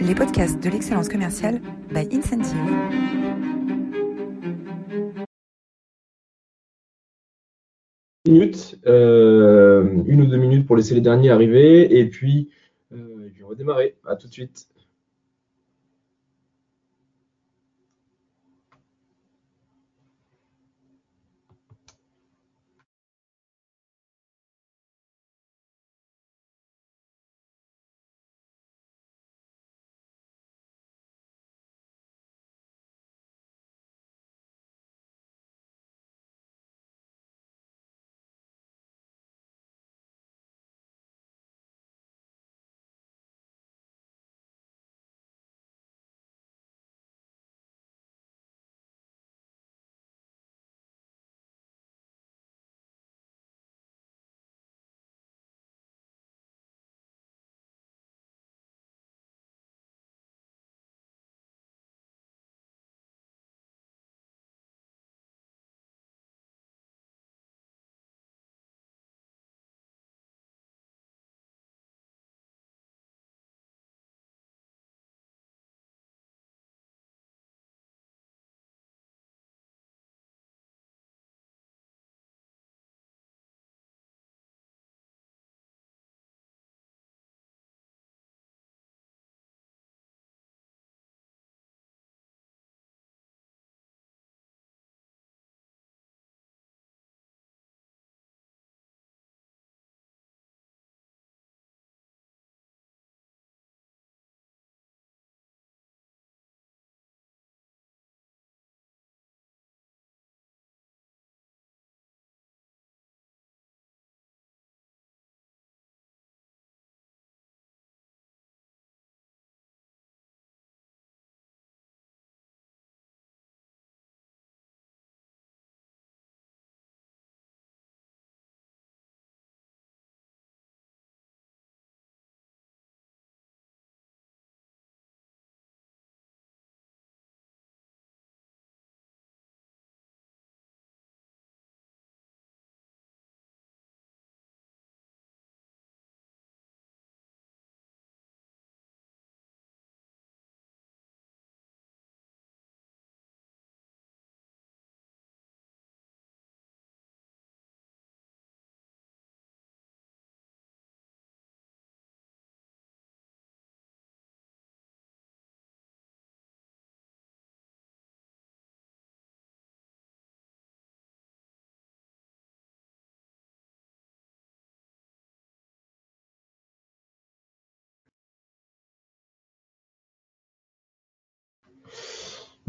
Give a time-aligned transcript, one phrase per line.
[0.00, 1.60] les podcasts de l'excellence commerciale
[1.92, 2.56] by Incentive.
[8.26, 12.50] minutes, euh, une ou deux minutes pour laisser les derniers arriver, et puis,
[12.92, 13.96] euh, et on va démarrer.
[14.06, 14.68] À tout de suite.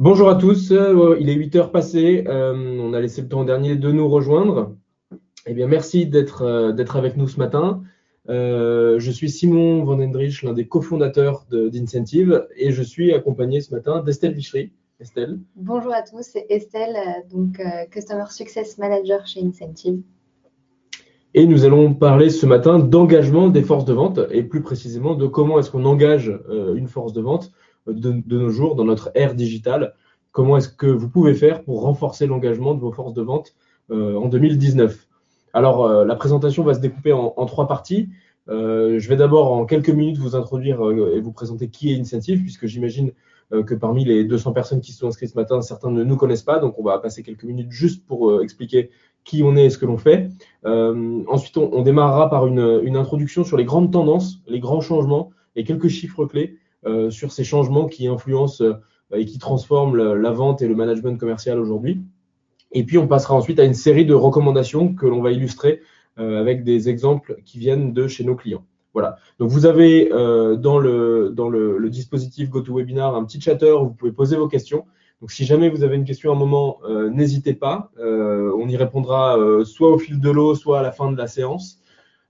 [0.03, 3.43] Bonjour à tous, euh, il est 8 heures passées, euh, on a laissé le temps
[3.43, 4.75] dernier de nous rejoindre.
[5.45, 7.83] Eh bien, merci d'être euh, d'être avec nous ce matin.
[8.27, 14.33] je suis Simon Vandendrich, l'un des cofondateurs d'Incentive, et je suis accompagné ce matin d'Estelle
[14.33, 14.71] Vichery.
[14.99, 15.37] Estelle.
[15.55, 16.97] Bonjour à tous, c'est Estelle,
[17.29, 20.01] donc Customer Success Manager chez Incentive.
[21.35, 25.27] Et nous allons parler ce matin d'engagement des forces de vente, et plus précisément de
[25.27, 26.33] comment est-ce qu'on engage
[26.75, 27.51] une force de vente
[27.87, 29.93] de, nos jours dans notre ère digitale.
[30.31, 33.53] Comment est-ce que vous pouvez faire pour renforcer l'engagement de vos forces de vente
[33.91, 35.07] euh, en 2019
[35.53, 38.09] Alors, euh, la présentation va se découper en, trois parties.
[38.49, 42.41] Euh, je vais d'abord en quelques minutes vous introduire et vous présenter qui est Incentive,
[42.41, 43.11] puisque j'imagine
[43.67, 46.59] que parmi les 200 personnes qui sont inscrites ce matin, certains ne nous connaissent pas.
[46.59, 48.91] Donc, on va passer quelques minutes juste pour expliquer
[49.25, 50.29] qui on est et ce que l'on fait.
[50.63, 55.89] ensuite, on, démarrera par une, introduction sur les grandes tendances, les grands changements et quelques
[55.89, 56.59] chiffres clés
[57.09, 58.63] sur ces changements qui influencent
[59.13, 62.01] euh, et qui transforment la vente et le management commercial aujourd'hui.
[62.71, 65.81] Et puis, on passera ensuite à une série de recommandations que l'on va illustrer
[66.17, 68.63] euh, avec des exemples qui viennent de chez nos clients.
[68.93, 69.17] Voilà.
[69.39, 74.11] Donc, vous avez dans, le, dans le dispositif GoToWebinar un petit chatter où vous pouvez
[74.11, 74.85] poser vos questions.
[75.21, 76.79] Donc, si jamais vous avez une question à un moment,
[77.09, 77.89] n'hésitez pas.
[77.97, 81.80] on y répondra soit au fil de l'eau, soit à la fin de la séance.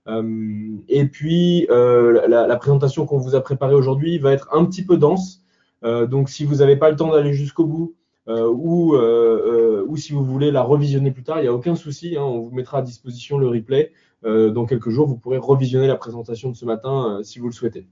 [0.08, 4.84] Euh, et puis, euh, la, présentation qu'on vous a préparée aujourd'hui va être un petit
[4.84, 5.42] peu dense.
[5.84, 7.94] Euh, donc, si vous n'avez pas le temps d'aller jusqu'au bout,
[8.28, 12.16] ou, ou, si vous voulez la revisionner plus tard, il n'y a aucun souci.
[12.16, 13.92] Hein, on vous mettra à disposition le replay.
[14.24, 17.88] dans quelques jours, vous pourrez revisionner la présentation de ce matin si vous le souhaitez.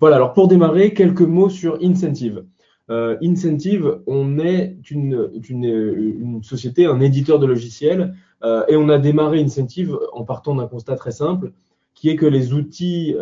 [0.00, 2.44] Voilà, alors pour démarrer, quelques mots sur Incentive.
[2.90, 9.96] Incentive, on est une, société, un éditeur de logiciels euh, et on a démarré Incentive
[10.12, 11.52] en partant d'un constat très simple,
[11.94, 13.14] qui est que les outils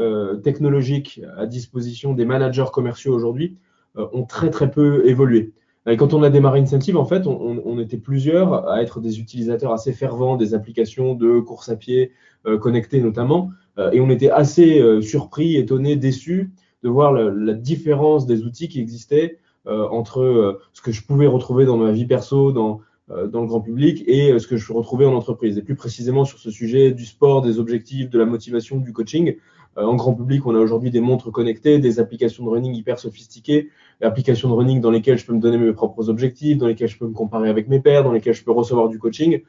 [0.42, 3.56] technologiques à disposition des managers commerciaux aujourd'hui
[3.96, 5.52] ont très très peu évolué.
[5.86, 9.72] Et quand on a démarré Incentive, en fait, on, était plusieurs à être des utilisateurs
[9.72, 12.12] assez fervents des applications de course à pied
[12.60, 13.50] connectées notamment,
[13.92, 19.38] et on était assez surpris, étonnés, déçus de voir la, différence des outils qui existaient
[19.68, 22.80] entre ce que je pouvais retrouver dans ma vie perso, dans
[23.10, 25.56] euh, dans le grand public et euh, ce que je retrouvais en entreprise.
[25.56, 29.36] Et plus précisément sur ce sujet du sport, des objectifs, de la motivation, du coaching.
[29.78, 32.98] Euh, en grand public, on a aujourd'hui des montres connectées, des applications de running hyper
[32.98, 33.70] sophistiquées,
[34.02, 36.88] des applications de running dans lesquelles je peux me donner mes propres objectifs, dans lesquelles
[36.88, 39.40] je peux me comparer avec mes pairs, dans lesquelles je peux recevoir du coaching.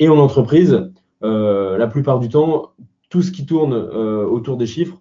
[0.00, 0.90] Et en entreprise,
[1.22, 2.72] la plupart du temps,
[3.08, 5.00] tout ce qui tourne autour des chiffres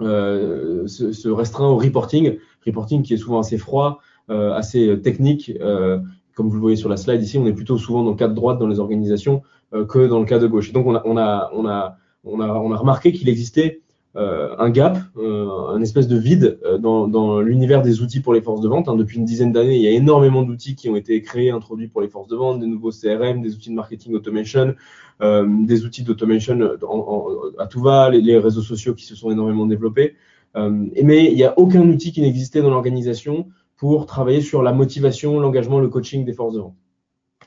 [0.00, 5.52] se, se, restreint au reporting, reporting qui est souvent assez froid, assez technique,
[6.36, 8.28] comme vous le voyez sur la slide ici, on est plutôt souvent dans le cas
[8.28, 10.68] de droite dans les organisations euh, que dans le cas de gauche.
[10.68, 13.80] Et donc, on a, on a, on a, on a, on a remarqué qu'il existait
[13.80, 13.85] euh,
[14.16, 18.60] un gap, euh, un espèce de vide dans, dans l'univers des outils pour les forces
[18.60, 18.88] de vente.
[18.88, 18.96] Hein.
[18.96, 22.00] Depuis une dizaine d'années, il y a énormément d'outils qui ont été créés, introduits pour
[22.00, 24.74] les forces de vente, des nouveaux CRM, des outils de marketing automation,
[25.20, 26.58] des outils d'automation
[27.58, 30.14] à tout va, les, réseaux sociaux qui se sont énormément développés.
[30.54, 35.38] mais il n'y a aucun outil qui n'existait dans l'organisation pour travailler sur la motivation,
[35.40, 36.74] l'engagement, le coaching des forces de vente.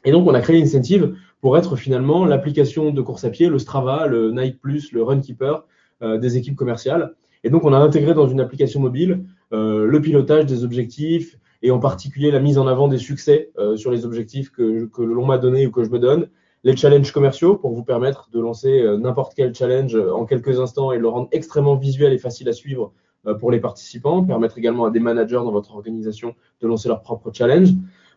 [0.05, 3.59] Et donc, on a créé Incentive pour être finalement l'application de course à pied, le
[3.59, 5.61] Strava, le Nike Plus, le Runkeeper euh,
[6.01, 7.13] des équipes commerciales.
[7.43, 11.71] Et donc, on a intégré dans une application mobile euh, le pilotage des objectifs et
[11.71, 15.25] en particulier la mise en avant des succès euh, sur les objectifs que, que l'on
[15.25, 16.27] m'a donné ou que je me donne,
[16.63, 20.97] les challenges commerciaux pour vous permettre de lancer n'importe quel challenge en quelques instants et
[20.97, 22.91] le rendre extrêmement visuel et facile à suivre
[23.27, 27.01] euh, pour les participants, permettre également à des managers dans votre organisation de lancer leur
[27.01, 27.69] propre challenge.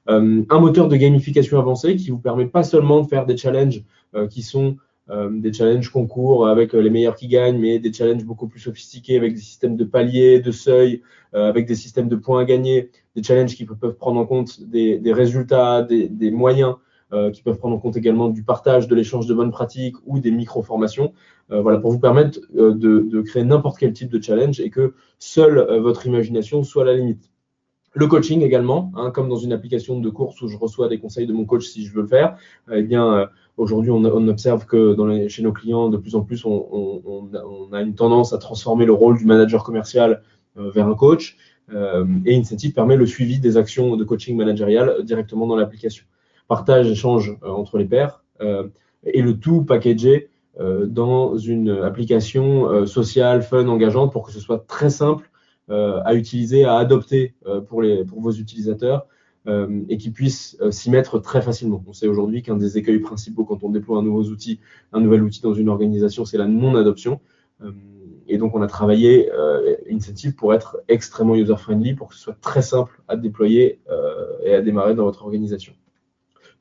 [0.08, 3.84] Euh, un moteur de gamification avancé qui vous permet pas seulement de faire des challenges
[4.14, 4.76] euh, qui sont
[5.08, 9.34] des challenges concours avec les meilleurs qui gagnent, mais des challenges beaucoup plus sophistiqués avec
[9.34, 11.02] des systèmes de paliers, de seuils,
[11.32, 14.98] avec des systèmes de points à gagner, des challenges qui peuvent prendre en compte des,
[14.98, 16.76] des résultats, des, des moyens
[17.12, 20.18] euh, qui peuvent prendre en compte également du partage, de l'échange de bonnes pratiques ou
[20.18, 21.12] des micro-formations,
[21.50, 24.70] euh, voilà, pour vous permettre euh, de, de, créer n'importe quel type de challenge et
[24.70, 27.30] que seule votre imagination soit la limite.
[27.92, 31.26] Le coaching également, hein, comme dans une application de course où je reçois des conseils
[31.26, 32.38] de mon coach si je veux le faire,
[32.72, 34.96] eh bien aujourd'hui on, observe que
[35.28, 39.18] chez nos clients de plus en plus on, a une tendance à transformer le rôle
[39.18, 40.22] du manager commercial
[40.56, 41.36] vers un coach.
[42.26, 46.04] Et Incentive permet le suivi des actions de coaching managérial directement dans l'application.
[46.48, 48.68] Partage, échange euh, entre les pairs, euh,
[49.04, 50.28] et le tout packagé
[50.60, 55.30] euh, dans une application sociale, fun, engageante, pour que ce soit très simple
[55.70, 57.34] à utiliser, à adopter
[57.68, 57.82] pour
[58.20, 59.06] vos utilisateurs
[59.46, 61.82] et qui puissent s'y mettre très facilement.
[61.88, 64.60] On sait aujourd'hui qu'un des écueils principaux quand on déploie un nouveau outil,
[64.92, 67.20] un nouvel outil dans une organisation, c'est la non-adoption.
[68.28, 69.30] et donc, on a travaillé
[69.90, 73.80] Incentive pour être extrêmement user-friendly, pour que ce soit très simple à déployer
[74.44, 75.72] et à démarrer dans votre organisation.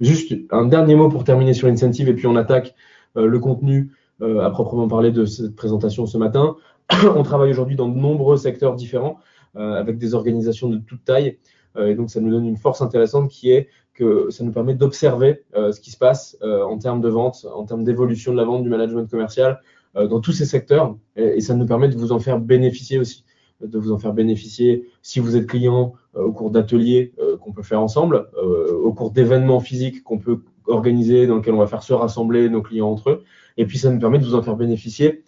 [0.01, 2.73] Juste un dernier mot pour terminer sur Incentive et puis on attaque
[3.17, 3.91] euh, le contenu
[4.21, 6.55] euh, à proprement parler de cette présentation ce matin.
[7.15, 9.19] on travaille aujourd'hui dans de nombreux secteurs différents
[9.55, 11.37] euh, avec des organisations de toute taille.
[11.77, 15.43] Et donc, ça nous donne une force intéressante qui est que ça nous permet d'observer
[15.53, 18.69] ce qui se passe en termes de vente, en termes d'évolution de la vente, du
[18.69, 19.61] management commercial
[19.95, 20.95] dans tous ces secteurs.
[21.15, 23.23] et, ça nous permet de vous en faire bénéficier aussi
[23.63, 27.51] de vous en faire bénéficier si vous êtes client euh, au cours d'ateliers euh, qu'on
[27.51, 31.67] peut faire ensemble, euh, au cours d'événements physiques qu'on peut organiser dans lesquels on va
[31.67, 33.23] faire se rassembler nos clients entre eux.
[33.57, 35.23] Et puis ça nous permet de vous en faire bénéficier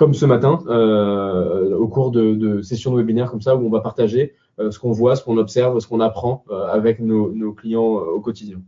[0.00, 4.34] comme ce matin, au cours de, sessions de webinaire comme ça, où on va partager
[4.58, 8.62] ce qu'on voit, ce qu'on observe, ce qu'on apprend avec nos, nos clients au quotidien.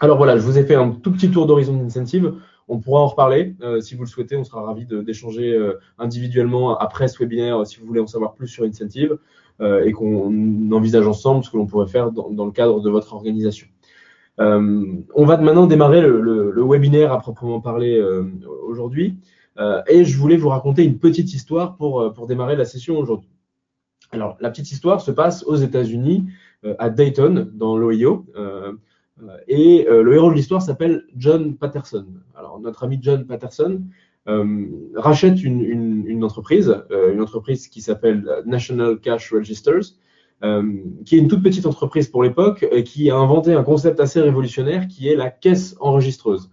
[0.00, 2.34] Alors voilà, je vous ai fait un tout petit tour d'horizon d'incentive.
[2.68, 4.36] On pourra en reparler euh, si vous le souhaitez.
[4.36, 8.46] On sera ravi d'échanger euh, individuellement après ce webinaire si vous voulez en savoir plus
[8.46, 9.18] sur Incentive
[9.60, 13.14] euh, et qu'on envisage ensemble ce que l'on pourrait faire dans, le cadre de votre
[13.14, 13.66] organisation.
[14.38, 18.00] on va maintenant démarrer le, webinaire à proprement parler
[18.66, 19.16] aujourd'hui.
[19.88, 23.28] Et je voulais vous raconter une petite histoire pour, pour démarrer la session aujourd'hui.
[24.12, 26.26] Alors, la petite histoire se passe aux États-Unis,
[26.78, 28.26] à Dayton, dans l'Ohio.
[29.22, 32.06] Euh, et euh, le héros de l'histoire s'appelle John Patterson.
[32.36, 33.82] Alors, notre ami John Patterson
[34.28, 39.94] euh, rachète une, une, une entreprise, une entreprise qui s'appelle National Cash Registers,
[41.04, 44.86] qui est une toute petite entreprise pour l'époque, qui a inventé un concept assez révolutionnaire
[44.86, 46.50] qui est la caisse enregistreuse.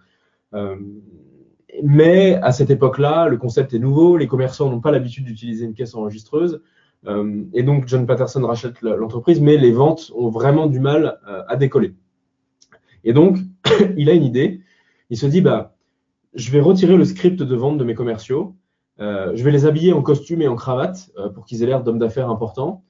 [1.83, 5.73] Mais à cette époque-là, le concept est nouveau, les commerçants n'ont pas l'habitude d'utiliser une
[5.73, 6.61] caisse enregistreuse,
[7.53, 11.93] et donc John Patterson rachète l'entreprise, mais les ventes ont vraiment du mal à décoller.
[13.03, 13.37] Et donc,
[13.97, 14.61] il a une idée.
[15.11, 15.75] Il se dit, bah,
[16.33, 18.55] je vais retirer le script de vente de mes commerciaux
[18.99, 22.29] je vais les habiller en costume et en cravate pour qu'ils aient l'air d'hommes d'affaires
[22.29, 22.83] importants.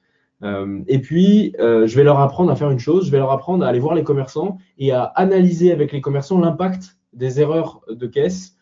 [0.44, 3.68] et puis, je vais leur apprendre à faire une chose, je vais leur apprendre à
[3.68, 8.55] aller voir les commerçants et à analyser avec les commerçants l'impact des erreurs de caisse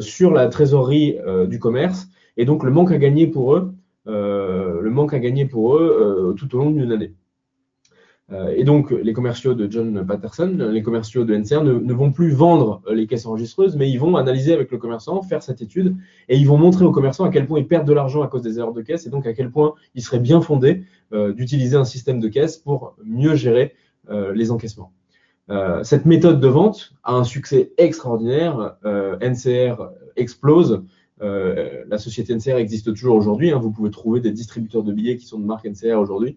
[0.00, 1.16] sur la trésorerie
[1.48, 3.72] du commerce et donc le manque à gagner pour eux,
[4.06, 7.12] le manque à gagner pour eux tout au long d'une année.
[8.32, 12.30] Euh, et donc, les commerciaux de John Patterson, les commerciaux de NCR ne, vont plus
[12.30, 15.96] vendre les caisses enregistreuses, mais ils vont analyser avec le commerçant, faire cette étude,
[16.28, 18.42] et ils vont montrer au commerçant à quel point ils perdent de l'argent à cause
[18.42, 21.76] des erreurs de caisse, et donc à quel point il serait bien fondé euh, d'utiliser
[21.76, 23.74] un système de caisse pour mieux gérer
[24.10, 24.92] euh, les encaissements.
[25.82, 28.76] Cette méthode de vente a un succès extraordinaire.
[28.84, 30.82] NCR explose.
[31.20, 33.52] la société NCR existe toujours aujourd'hui.
[33.52, 33.58] Hein.
[33.58, 36.36] vous pouvez trouver des distributeurs de billets qui sont de marque NCR aujourd'hui.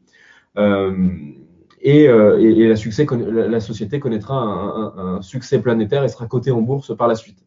[2.08, 6.96] Euh, et, la, succès, la, société connaîtra un, succès planétaire et sera cotée en bourse
[6.96, 7.46] par la suite.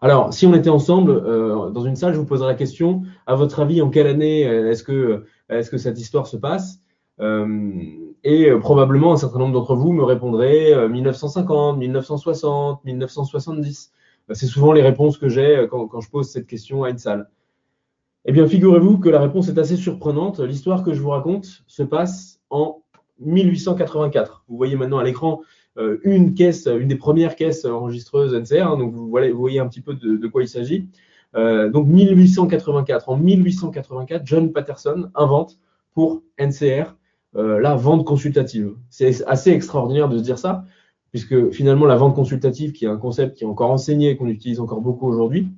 [0.00, 3.34] Alors, si on était ensemble euh, dans une salle, je vous poserai la question, à
[3.34, 6.80] votre avis, en quelle année euh, est-ce que, est que cette histoire se passe?
[7.20, 13.92] Et probablement, un certain nombre d'entre vous me répondraient 1950, 1960, 1970.
[14.32, 17.28] C'est souvent les réponses que j'ai quand, quand je pose cette question à une salle.
[18.24, 20.40] Eh bien, figurez-vous que la réponse est assez surprenante.
[20.40, 22.82] L'histoire que je vous raconte se passe en
[23.20, 24.44] 1884.
[24.48, 25.40] Vous voyez maintenant à l'écran
[25.78, 29.80] euh, une caisse, une des premières caisses enregistreuses NCR, hein, donc vous voyez, un petit
[29.80, 30.88] peu de, quoi il s'agit.
[31.36, 33.08] Euh, donc 1884.
[33.08, 35.58] En 1884, John Patterson invente
[35.94, 36.96] pour NCR
[37.38, 38.74] euh, la vente consultative.
[38.90, 40.64] C'est assez extraordinaire de se dire ça,
[41.10, 44.60] puisque finalement la vente consultative, qui est un concept qui est encore enseigné, qu'on utilise
[44.60, 45.48] encore beaucoup aujourd'hui,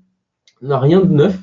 [0.62, 1.38] n'a rien de neuf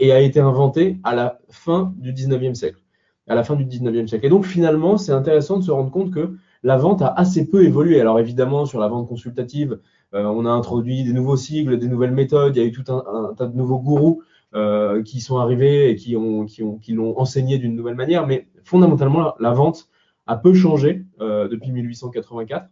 [0.00, 2.80] et a été inventé à la fin du 19e siècle
[3.28, 4.26] à la fin du 19e siècle.
[4.26, 7.64] Et donc finalement, c'est intéressant de se rendre compte que la vente a assez peu
[7.64, 8.00] évolué.
[8.00, 9.80] Alors évidemment, sur la vente consultative,
[10.14, 12.84] euh, on a introduit des nouveaux sigles, des nouvelles méthodes, il y a eu tout
[12.92, 14.22] un, tas de nouveaux gourous
[14.54, 18.26] euh, qui sont arrivés et qui ont qui l'ont enseigné d'une nouvelle manière.
[18.66, 19.88] Fondamentalement, la, vente
[20.26, 22.68] a peu changé euh, depuis 1884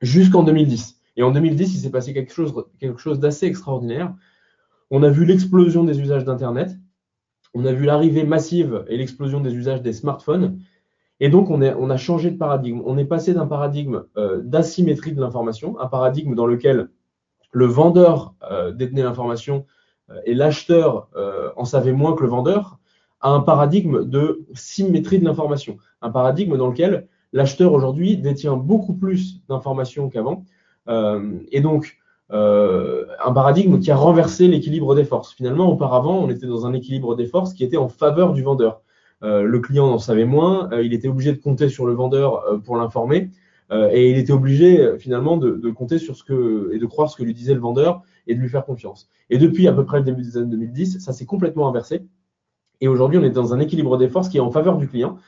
[0.00, 0.98] jusqu'en 2010.
[1.16, 4.14] Et en 2010, il s'est passé quelque chose quelque chose d'assez extraordinaire.
[4.90, 6.76] On a vu l'explosion des usages d'Internet
[7.52, 10.60] on a vu l'arrivée massive et l'explosion des usages des smartphones.
[11.18, 12.80] Et donc, on, a changé de paradigme.
[12.86, 16.90] On est passé d'un paradigme euh, d'asymétrie de l'information, un paradigme dans lequel
[17.50, 19.66] le vendeur euh, détenait l'information
[20.24, 21.08] et l'acheteur
[21.56, 22.79] en savait moins que le vendeur,
[23.22, 25.76] un paradigme de symétrie de l'information.
[26.02, 30.44] Un paradigme dans lequel l'acheteur aujourd'hui détient beaucoup plus d'informations qu'avant.
[30.88, 32.00] et donc,
[32.32, 35.32] euh, un paradigme qui a renversé l'équilibre des forces.
[35.32, 38.82] Finalement, auparavant, on était dans un équilibre des forces qui était en faveur du vendeur.
[39.22, 42.42] Euh, le client en savait moins, euh, il était obligé de compter sur le vendeur
[42.64, 43.30] pour l'informer,
[43.92, 47.16] et il était obligé finalement de, de, compter sur ce que et de croire ce
[47.16, 49.08] que lui disait le vendeur et de lui faire confiance.
[49.30, 52.02] Et depuis à peu près le début des années 2010, ça s'est complètement inversé.
[52.80, 55.18] Et aujourd'hui, on est dans un équilibre des forces qui est en faveur du client.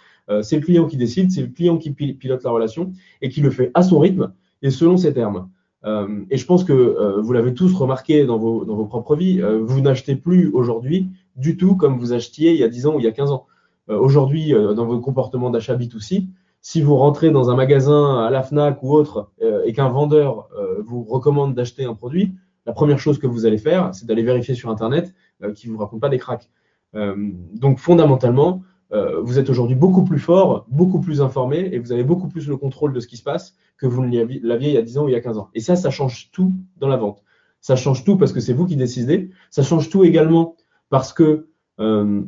[0.42, 3.50] c'est le client qui décide, c'est le client qui pilote la relation et qui le
[3.50, 4.32] fait à son rythme
[4.62, 5.48] et selon ses termes.
[5.84, 9.60] Euh, et je pense que euh, vous l'avez tous remarqué dans vos, propres vies, euh,
[9.62, 13.00] vous n'achetez plus aujourd'hui du tout comme vous achetiez il y a 10 ans ou
[13.00, 13.46] il y a 15 ans.
[13.88, 16.26] aujourd'hui, dans vos comportements d'achat B2C,
[16.60, 19.30] si vous rentrez dans un magasin à la FNAC ou autre
[19.64, 20.48] et qu'un vendeur
[20.84, 22.34] vous recommande d'acheter un produit,
[22.66, 25.14] la première chose que vous allez faire, c'est d'aller vérifier sur Internet
[25.54, 26.50] qu'il ne vous raconte pas des cracks.
[26.94, 32.04] Donc fondamentalement, euh, vous êtes aujourd'hui beaucoup plus fort, beaucoup plus informé et vous avez
[32.04, 34.78] beaucoup plus le contrôle de ce qui se passe que vous ne l'aviez il y
[34.78, 35.48] a 10 ans ou il y a 15 ans.
[35.54, 37.24] Et ça, ça change tout dans la vente.
[37.60, 39.30] Ça change tout parce que c'est vous qui décidez.
[39.50, 40.56] Ça change tout également
[40.90, 41.48] parce que,
[41.80, 42.22] euh,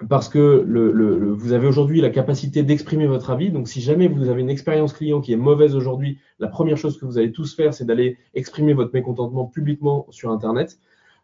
[0.00, 3.50] vous avez aujourd'hui la capacité d'exprimer votre avis.
[3.50, 6.98] Donc, si jamais vous avez une expérience client qui est mauvaise aujourd'hui, la première chose
[6.98, 10.78] que vous allez tous faire, c'est d'aller exprimer votre mécontentement publiquement sur Internet.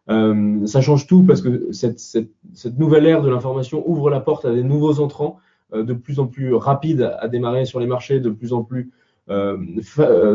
[0.09, 4.53] Euh, ça change tout parce que cette, nouvelle ère de l'information ouvre la porte à
[4.53, 5.37] des nouveaux entrants
[5.73, 8.91] euh, de plus en plus rapides à démarrer sur les marchés, de plus en plus
[9.29, 9.57] euh,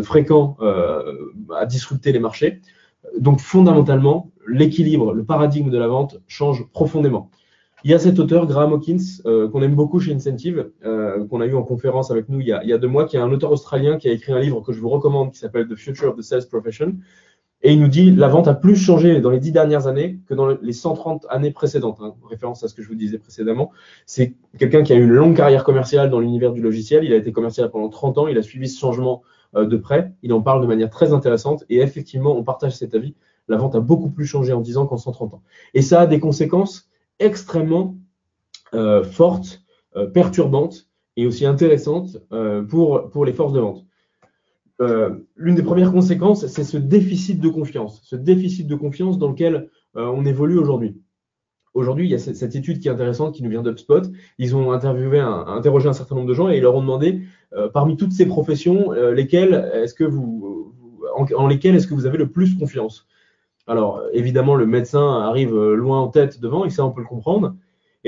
[0.03, 0.57] fréquents
[1.55, 2.61] à disrupter les marchés.
[3.19, 7.31] Donc fondamentalement, l'équilibre, le paradigme de la vente change profondément.
[7.85, 11.55] Il y a cet auteur, Graham Hawkins, qu'on aime beaucoup chez Incentive, qu'on a eu
[11.55, 14.09] en conférence avec nous il y, a, deux mois, qui est un auteur australien qui
[14.09, 16.49] a écrit un livre que je vous recommande qui s'appelle The Future of the Sales
[16.49, 16.95] Profession,
[17.67, 20.35] et il nous dit la vente a plus changé dans les dix dernières années que
[20.35, 21.99] dans les 130 années précédentes.
[22.01, 23.73] Hein, référence à ce que je vous disais précédemment.
[24.07, 27.03] C'est quelqu'un qui a eu une longue carrière commerciale dans l'univers du logiciel.
[27.03, 28.29] Il a été commercial pendant 30 ans.
[28.29, 29.23] Il a suivi ce changement
[29.57, 30.13] euh, de près.
[30.23, 31.65] Il en parle de manière très intéressante.
[31.69, 33.17] Et effectivement, on partage cet avis.
[33.49, 35.43] La vente a beaucoup plus changé en 10 ans qu'en 130 ans.
[35.75, 37.97] Et ça a des conséquences extrêmement
[38.75, 39.65] euh, fortes,
[39.97, 42.19] euh, perturbantes et aussi intéressantes
[42.69, 43.87] pour, pour les forces de vente.
[44.83, 48.03] Euh, l'une des premières conséquences, c'est ce déficit de confiance.
[48.05, 51.01] Ce déficit de confiance dans lequel on évolue aujourd'hui
[51.73, 54.03] Aujourd'hui, il y a cette, étude qui est intéressante qui nous vient d'UpSpot.
[54.39, 57.23] Ils ont interviewé, interrogé un certain nombre de gens et ils leur ont demandé,
[57.75, 60.75] parmi toutes ces professions, lesquelles est-ce que vous,
[61.15, 63.07] en, lesquelles est-ce que vous avez le plus confiance?
[63.67, 67.55] Alors, évidemment, le médecin arrive loin en tête devant, et ça, on peut le comprendre.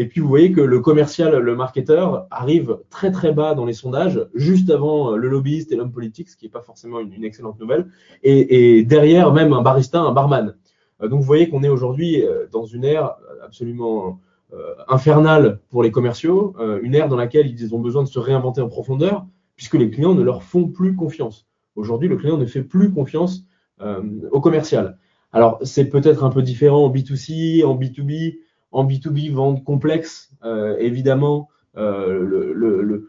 [0.01, 3.73] Et puis, vous voyez que le commercial, le marketeur, arrive très, très bas dans les
[3.73, 7.59] sondages, juste avant le lobbyiste et l'homme politique, ce qui n'est pas forcément une, excellente
[7.59, 7.89] nouvelle.
[8.23, 10.55] Et, derrière, même un barista, un barman.
[11.03, 14.21] Euh, donc, vous voyez qu'on est aujourd'hui euh, dans une ère absolument
[14.53, 18.61] euh, infernale pour les commerciaux, une ère dans laquelle ils ont besoin de se réinventer
[18.61, 19.27] en profondeur,
[19.57, 21.49] puisque les clients ne leur font plus confiance.
[21.75, 23.45] Aujourd'hui, le client ne fait plus confiance
[23.81, 24.99] euh, au commercial.
[25.33, 28.39] Alors, c'est peut-être un peu différent en B2C, en B2B.
[28.71, 32.53] En B2B, vente complexe, euh, évidemment, euh,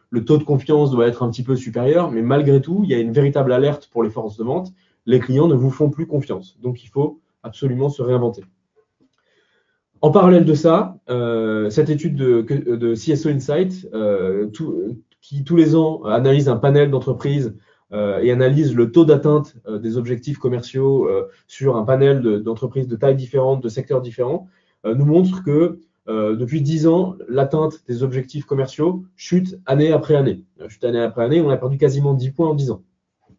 [0.10, 2.94] le, taux de confiance doit être un petit peu supérieur, mais malgré tout, il y
[2.94, 4.72] a une véritable alerte pour les forces de vente.
[5.06, 6.58] Les clients ne vous font plus confiance.
[6.62, 8.44] Donc, il faut absolument se réinventer.
[10.02, 10.98] En parallèle de ça,
[11.70, 13.90] cette étude de, CSO Insight,
[15.22, 17.54] qui tous les ans analyse un panel d'entreprises
[17.92, 22.88] euh, et analyse le taux d'atteinte euh, des objectifs commerciaux euh, sur un panel d'entreprises
[22.88, 24.48] de, tailles différentes, de secteurs différents,
[24.86, 30.44] nous montre que depuis 10 ans, l'atteinte des objectifs commerciaux chute année après année.
[30.68, 32.84] Chute année après année, on a perdu quasiment 10 points en 10 ans.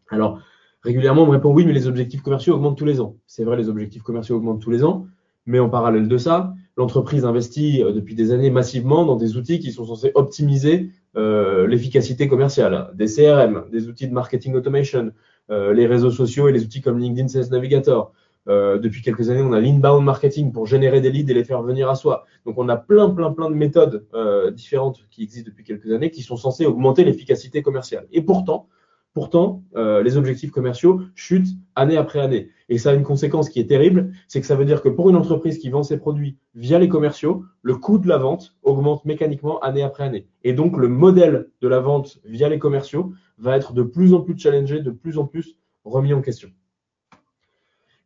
[0.09, 0.39] Alors,
[0.81, 3.17] régulièrement, on me répond oui, mais les objectifs commerciaux augmentent tous les ans.
[3.27, 5.07] C'est vrai, les objectifs commerciaux augmentent tous les ans,
[5.45, 9.71] mais en parallèle de ça, l'entreprise investit depuis des années massivement dans des outils qui
[9.71, 15.11] sont censés optimiser euh, l'efficacité commerciale, des CRM, des outils de marketing automation,
[15.49, 18.13] euh, les réseaux sociaux et les outils comme LinkedIn Sales Navigator.
[18.47, 21.61] Euh, depuis quelques années, on a l'inbound marketing pour générer des leads et les faire
[21.61, 22.25] venir à soi.
[22.45, 24.05] Donc, on a plein, plein, plein de méthodes
[24.53, 28.07] différentes qui existent depuis quelques années qui sont censées augmenter l'efficacité commerciale.
[28.11, 28.67] Et pourtant,
[29.13, 32.49] Pourtant, euh, les objectifs commerciaux chutent année après année.
[32.69, 35.09] Et ça a une conséquence qui est terrible, c'est que ça veut dire que pour
[35.09, 39.03] une entreprise qui vend ses produits via les commerciaux, le coût de la vente augmente
[39.03, 40.27] mécaniquement année après année.
[40.45, 44.21] Et donc le modèle de la vente via les commerciaux va être de plus en
[44.21, 46.49] plus challengé, de plus en plus remis en question.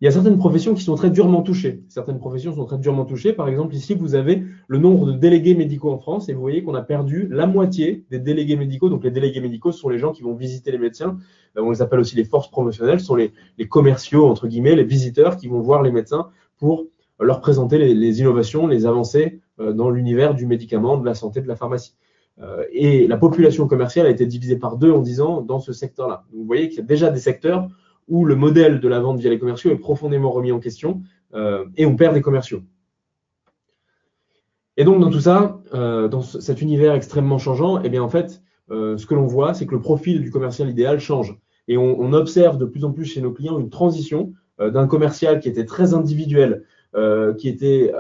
[0.02, 1.82] Il y a certaines professions qui sont très durement touchées.
[1.88, 3.32] Certaines professions sont très durement touchées.
[3.32, 6.64] Par exemple, ici, vous avez le nombre de délégués médicaux en France et vous voyez
[6.64, 8.90] qu'on a perdu la moitié des délégués médicaux.
[8.90, 11.18] Donc, les délégués médicaux sont les gens qui vont visiter les médecins.
[11.58, 13.32] Euh, on les appelle aussi les forces promotionnelles, ce sont les,
[13.70, 16.88] commerciaux, entre guillemets, les visiteurs qui vont voir les médecins pour
[17.22, 21.48] leur présenter les, innovations, les avancées euh, dans l'univers du médicament, de la santé, de
[21.48, 21.96] la pharmacie.
[22.42, 25.72] Euh, et la population commerciale a été divisée par deux en dix ans dans ce
[25.72, 26.26] secteur-là.
[26.34, 27.70] Vous voyez qu'il y a déjà des secteurs
[28.08, 31.02] où le modèle de la vente via les commerciaux est profondément remis en question
[31.34, 32.62] euh, et on perd des commerciaux.
[34.78, 38.42] Et donc dans tout ça, euh, dans cet univers extrêmement changeant, eh bien en fait,
[38.72, 41.38] euh, ce que l'on voit, c'est que le profil du commercial idéal change.
[41.68, 45.50] Et on, observe de plus en plus chez nos clients une transition d'un commercial qui
[45.50, 46.64] était très individuel,
[47.40, 47.92] qui était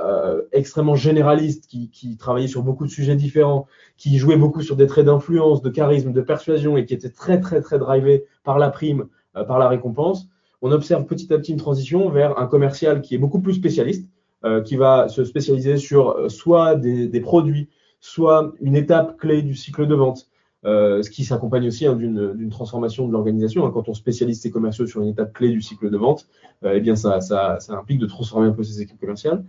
[0.51, 3.65] extrêmement généraliste, qui, travaillait sur beaucoup de sujets différents,
[3.97, 7.39] qui jouait beaucoup sur des traits d'influence, de charisme, de persuasion et qui était très
[7.39, 9.07] très très drivé par la prime,
[9.43, 10.29] par la récompense,
[10.61, 14.09] on observe petit à petit une transition vers un commercial qui est beaucoup plus spécialiste,
[14.43, 17.69] euh, qui va se spécialiser sur euh, soit des, produits,
[17.99, 20.27] soit une étape clé du cycle de vente,
[20.63, 23.67] ce qui s'accompagne aussi hein, d'une transformation de l'organisation.
[23.67, 23.71] Hein.
[23.71, 26.27] quand on spécialise ses commerciaux sur une étape clé du cycle de vente,
[26.63, 29.43] eh bien ça, ça, implique de transformer un peu ses équipes commerciales.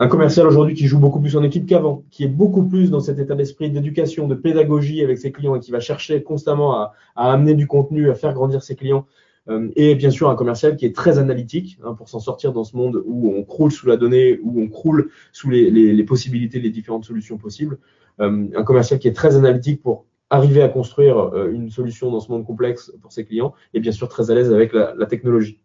[0.00, 3.00] Un commercial aujourd'hui qui joue beaucoup plus en équipe qu'avant, qui est beaucoup plus dans
[3.00, 6.92] cet état d'esprit d'éducation, de pédagogie avec ses clients et qui va chercher constamment à,
[7.16, 9.06] à amener du contenu, à faire grandir ses clients
[9.48, 12.64] euh, et bien sûr un commercial qui est très analytique hein, pour s'en sortir dans
[12.64, 16.60] ce monde où on croule sous la donnée, où on croule sous les, les, possibilités,
[16.60, 17.78] les différentes solutions possibles.
[18.20, 22.20] Euh, un commercial qui est très analytique pour arriver à construire euh, une solution dans
[22.20, 25.06] ce monde complexe pour ses clients et bien sûr très à l'aise avec la, la,
[25.06, 25.58] technologie.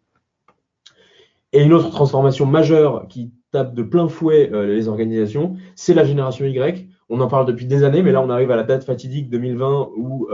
[1.52, 6.88] Et une autre transformation majeure qui de plein fouet les organisations, c'est la génération Y.
[7.08, 9.90] On en parle depuis des années, mais là on arrive à la date fatidique 2020
[9.96, 10.28] où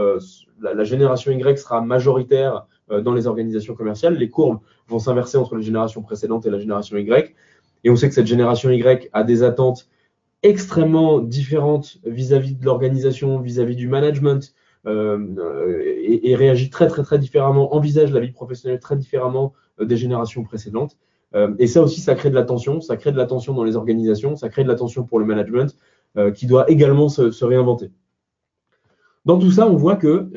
[0.61, 4.15] la, la, génération Y sera majoritaire euh, dans les organisations commerciales.
[4.15, 7.33] Les courbes vont s'inverser entre les générations précédentes et la génération Y.
[7.83, 9.87] Et on sait que cette génération Y a des attentes
[10.43, 14.53] extrêmement différentes vis-à-vis de l'organisation, vis-à-vis du management,
[14.87, 19.95] euh, et, réagit très très très différemment, envisage la vie professionnelle très différemment euh, des
[19.95, 20.97] générations précédentes.
[21.59, 23.77] Et ça aussi, ça crée de la tension, ça crée de la tension dans les
[23.77, 25.75] organisations, ça crée de la tension pour le management,
[26.35, 27.89] qui doit également se, réinventer.
[29.23, 30.29] Dans tout ça, on voit que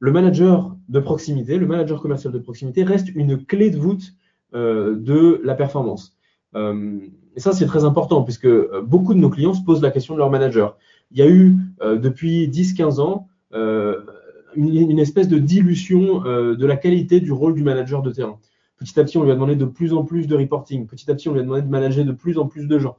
[0.00, 4.14] le manager de proximité, le manager commercial de proximité reste une clé de voûte
[4.54, 6.16] euh, de la performance.
[6.56, 6.98] Euh,
[7.36, 10.14] et ça, c'est très important puisque euh, beaucoup de nos clients se posent la question
[10.14, 10.76] de leur manager.
[11.12, 13.28] Il y a eu depuis 10-15 ans
[14.54, 18.38] une, espèce de dilution de la qualité du rôle du manager de terrain.
[18.80, 20.86] Petit à petit, on lui a demandé de plus en plus de reporting.
[20.86, 22.96] Petit à petit, on lui a demandé de manager de plus en plus de gens.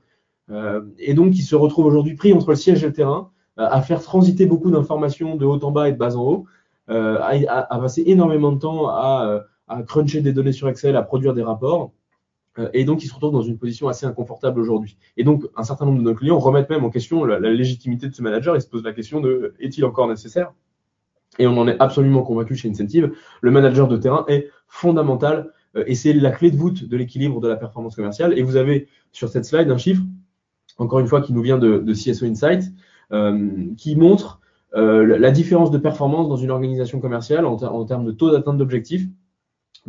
[0.51, 3.67] Euh, et donc, il se retrouve aujourd'hui pris entre le siège et le terrain, euh,
[3.69, 6.45] à faire transiter beaucoup d'informations de haut en bas et de bas en haut,
[6.89, 9.43] euh, à, passer énormément de temps à,
[9.87, 11.93] cruncher des données sur Excel, à produire des rapports.
[12.73, 14.97] et donc, il se retrouve dans une position assez inconfortable aujourd'hui.
[15.17, 18.13] Et donc, un certain nombre de nos clients remettent même en question la, légitimité de
[18.13, 20.53] ce manager et se posent la question de est-il encore nécessaire?
[21.39, 23.13] Et on en est absolument convaincu chez Incentive.
[23.39, 27.47] Le manager de terrain est fondamental et c'est la clé de voûte de l'équilibre de
[27.47, 28.37] la performance commerciale.
[28.37, 30.03] Et vous avez sur cette slide un chiffre
[30.77, 32.71] encore une fois, qui nous vient de, CSO Insight,
[33.11, 34.41] euh, qui montre
[34.75, 39.05] euh, la différence de performance dans une organisation commerciale en, termes de taux d'atteinte d'objectifs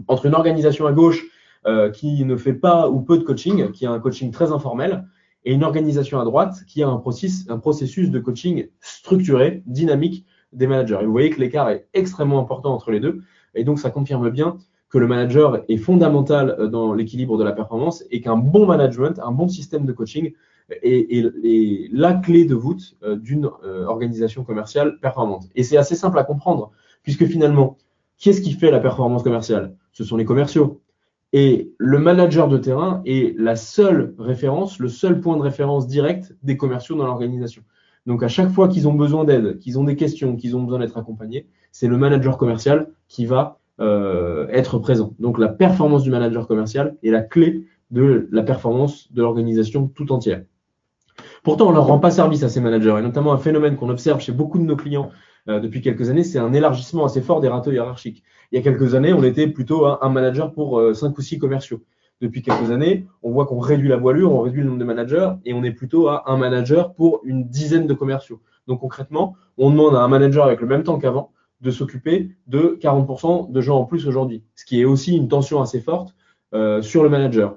[0.08, 1.24] entre une organisation à gauche
[1.66, 5.06] euh, qui ne fait pas ou peu de coaching, qui a un coaching très informel,
[5.44, 10.98] et une organisation à droite qui a un processus de coaching structuré, dynamique des managers.
[11.00, 13.22] Et vous voyez que l'écart est extrêmement important entre les deux.
[13.54, 14.56] Et donc, ça confirme bien
[14.92, 19.32] que le manager est fondamental dans l'équilibre de la performance et qu'un bon management, un
[19.32, 20.32] bon système de coaching
[20.82, 25.48] est, la clé de voûte euh, d'une euh, organisation commerciale performante.
[25.54, 27.78] Et c'est assez simple à comprendre, puisque finalement,
[28.18, 29.74] qu'est-ce qui fait la performance commerciale?
[29.92, 30.82] Ce sont les commerciaux.
[31.32, 36.36] Et le manager de terrain est la seule référence, le seul point de référence direct
[36.42, 37.62] des commerciaux dans l'organisation.
[38.04, 40.80] Donc à chaque fois qu'ils ont besoin d'aide, qu'ils ont des questions, qu'ils ont besoin
[40.80, 45.14] d'être accompagnés, c'est le manager commercial qui va euh, être présent.
[45.18, 50.12] Donc la performance du manager commercial est la clé de la performance de l'organisation tout
[50.12, 50.42] entière.
[51.42, 53.88] Pourtant, on ne leur rend pas service à ces managers, et notamment un phénomène qu'on
[53.88, 55.10] observe chez beaucoup de nos clients
[55.48, 58.22] euh, depuis quelques années, c'est un élargissement assez fort des râteaux hiérarchiques.
[58.52, 61.38] Il y a quelques années, on était plutôt un, manager pour euh, cinq ou six
[61.38, 61.82] commerciaux.
[62.20, 65.30] Depuis quelques années, on voit qu'on réduit la voilure, on réduit le nombre de managers,
[65.44, 68.40] et on est plutôt à un manager pour une dizaine de commerciaux.
[68.68, 72.76] Donc concrètement, on demande à un manager avec le même temps qu'avant de s'occuper de
[72.80, 76.14] 40% de gens en plus aujourd'hui, ce qui est aussi une tension assez forte
[76.54, 77.56] euh, sur le manager.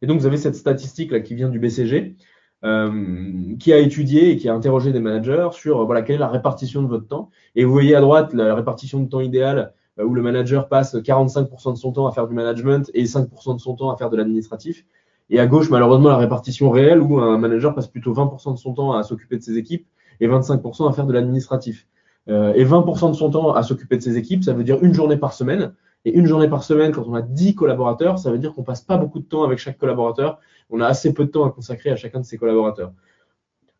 [0.00, 2.16] Et donc, vous avez cette statistique là qui vient du BCG,
[2.64, 6.20] euh, qui a étudié et qui a interrogé des managers sur euh, voilà, quelle est
[6.20, 7.30] la répartition de votre temps.
[7.56, 11.72] Et vous voyez à droite la répartition de temps idéale où le manager passe 45%
[11.72, 14.16] de son temps à faire du management et 5% de son temps à faire de
[14.16, 14.86] l'administratif.
[15.28, 18.72] Et à gauche, malheureusement, la répartition réelle où un manager passe plutôt 20% de son
[18.72, 19.86] temps à s'occuper de ses équipes
[20.20, 21.86] et 25% à faire de l'administratif.
[22.28, 24.94] Euh, et 20% de son temps à s'occuper de ses équipes, ça veut dire une
[24.94, 25.74] journée par semaine.
[26.04, 28.80] Et une journée par semaine, quand on a 10 collaborateurs, ça veut dire qu'on passe
[28.80, 30.40] pas beaucoup de temps avec chaque collaborateur.
[30.70, 32.92] On a assez peu de temps à consacrer à chacun de ses collaborateurs.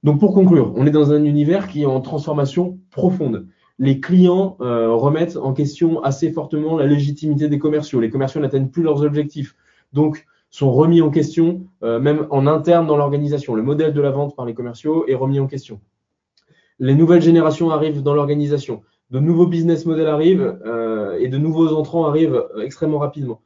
[0.02, 3.46] Donc pour conclure, on est dans un univers qui est en transformation profonde.
[3.78, 8.00] Les clients euh, remettent en question assez fortement la légitimité des commerciaux.
[8.00, 9.56] Les commerciaux n'atteignent plus leurs objectifs.
[9.92, 13.54] Donc sont remis en question, euh, même en interne dans l'organisation.
[13.54, 15.80] Le modèle de la vente par les commerciaux est remis en question.
[16.82, 21.68] Les nouvelles générations arrivent dans l'organisation de nouveaux business models arrivent euh, et de nouveaux
[21.74, 23.40] entrants arrivent euh, extrêmement rapidement.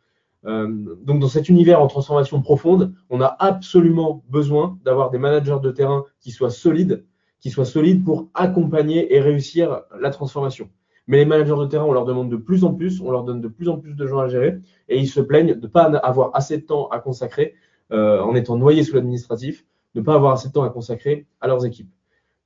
[0.47, 5.59] Euh, donc dans cet univers en transformation profonde, on a absolument besoin d'avoir des managers
[5.63, 7.05] de terrain qui soient solides,
[7.39, 10.71] qui soient solides pour accompagner et réussir la transformation.
[11.07, 13.43] Mais les managers de terrain, on leur demande de plus en plus, on leur donne
[13.43, 15.83] de plus en plus de gens à gérer, et ils se plaignent de ne pas
[15.83, 17.55] avoir assez de temps à consacrer
[17.91, 21.47] en étant noyés sous l'administratif, de ne pas avoir assez de temps à consacrer à
[21.47, 21.91] leurs équipes.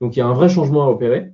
[0.01, 1.33] Donc il y a un vrai changement à opérer.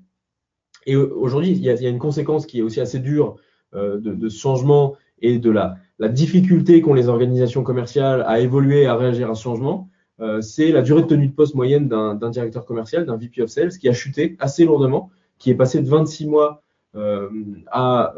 [0.87, 3.37] Et aujourd'hui, il, y a une conséquence qui est aussi assez dure
[3.75, 5.77] euh, de, ce changement et de la,
[6.09, 9.89] difficulté qu'ont les organisations commerciales à évoluer, à réagir à ce changement.
[10.21, 13.51] Euh, c'est la durée de tenue de poste moyenne d'un directeur commercial, d'un VP of
[13.51, 16.63] Sales, qui a chuté assez lourdement, qui est passé de 26 mois
[16.95, 17.29] euh,
[17.73, 18.15] à,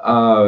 [0.00, 0.44] à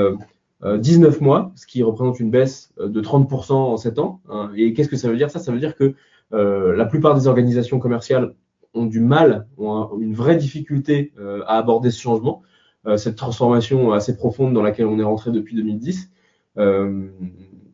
[0.77, 4.21] 19 mois, ce qui représente une baisse de 30% en 7 ans.
[4.29, 4.51] Hein.
[4.57, 5.31] Et qu'est-ce que ça veut dire?
[5.31, 5.95] Ça, ça veut dire que
[6.33, 8.35] la plupart des organisations commerciales
[8.75, 12.43] ont du mal, ont une vraie difficulté euh, à aborder ce changement,
[12.87, 16.11] euh, cette transformation assez profonde dans laquelle on est rentré depuis 2010,
[16.59, 17.09] euh,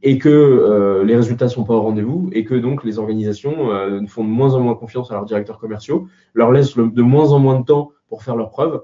[0.02, 3.68] et que les résultats sont pas au rendez-vous, et que donc les organisations
[4.06, 7.38] font de moins en moins confiance à leurs directeurs commerciaux, leur laissent de moins en
[7.38, 8.82] moins de temps pour faire leurs preuves,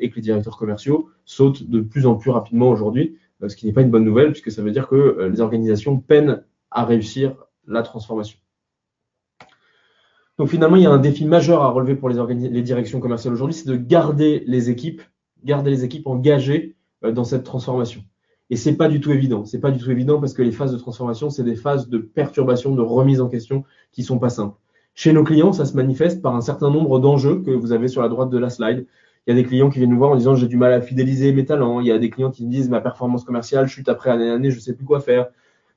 [0.00, 3.72] et que les directeurs commerciaux sautent de plus en plus rapidement aujourd'hui, ce qui n'est
[3.72, 7.36] pas une bonne nouvelle, puisque ça veut dire que les organisations peinent à réussir
[7.68, 8.39] la transformation.
[10.40, 13.52] Donc finalement, il y a un défi majeur à relever pour les, directions commerciales aujourd'hui,
[13.52, 15.02] c'est de garder les équipes,
[15.44, 18.00] garder les équipes engagées euh, dans cette transformation.
[18.48, 19.44] Et c'est pas du tout évident.
[19.44, 21.98] C'est pas du tout évident parce que les phases de transformation, c'est des phases de
[21.98, 24.56] perturbation, de remise en question qui sont pas simples.
[24.94, 28.00] Chez nos clients, ça se manifeste par un certain nombre d'enjeux que vous avez sur
[28.00, 28.86] la droite de la slide.
[29.26, 30.80] Il y a des clients qui viennent nous voir en disant j'ai du mal à
[30.80, 31.80] fidéliser mes talents.
[31.80, 34.50] Il y a des clients qui me disent ma performance commerciale chute après année année,
[34.50, 35.26] je sais plus quoi faire.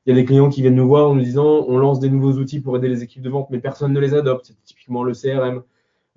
[0.05, 2.09] Il y a des clients qui viennent nous voir en nous disant on lance des
[2.09, 4.47] nouveaux outils pour aider les équipes de vente, mais personne ne les adopte.
[4.47, 5.63] C'est typiquement le CRM.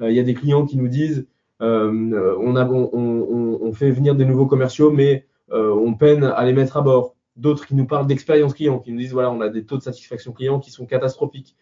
[0.01, 1.27] Euh, il y a des clients qui nous disent
[1.63, 7.15] euh, on, fait venir des nouveaux commerciaux, mais on peine à les mettre à bord.
[7.37, 9.83] D'autres qui nous parlent d'expérience client, qui nous disent voilà, on a des taux de
[9.83, 11.55] satisfaction client qui sont catastrophiques.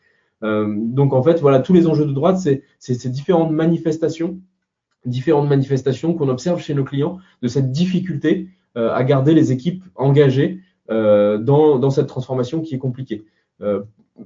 [0.43, 4.41] donc en fait, voilà, tous les enjeux de droite, c'est ces différentes manifestations
[5.05, 11.91] qu'on observe chez nos clients de cette difficulté à garder les équipes engagées dans, dans,
[11.91, 13.25] cette transformation qui est compliquée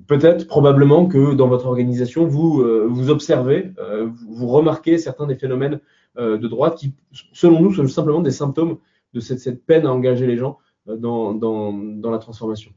[0.06, 5.34] peut-être, probablement que dans votre organisation, vous, euh, vous observez, euh, vous remarquez certains des
[5.34, 5.80] phénomènes
[6.18, 6.94] euh, de droite qui,
[7.32, 8.78] selon nous, sont simplement des symptômes
[9.14, 11.32] de cette, peine à engager les gens dans,
[12.10, 12.72] la transformation.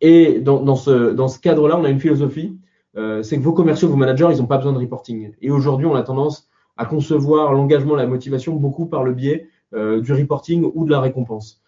[0.00, 2.58] et dans ce cadre-là, on a une philosophie,
[2.94, 5.32] c'est que vos commerciaux, vos managers, ils n'ont pas besoin de reporting.
[5.40, 10.12] Et aujourd'hui, on a tendance à concevoir l'engagement, la motivation beaucoup par le biais du
[10.12, 11.62] reporting ou de la récompense.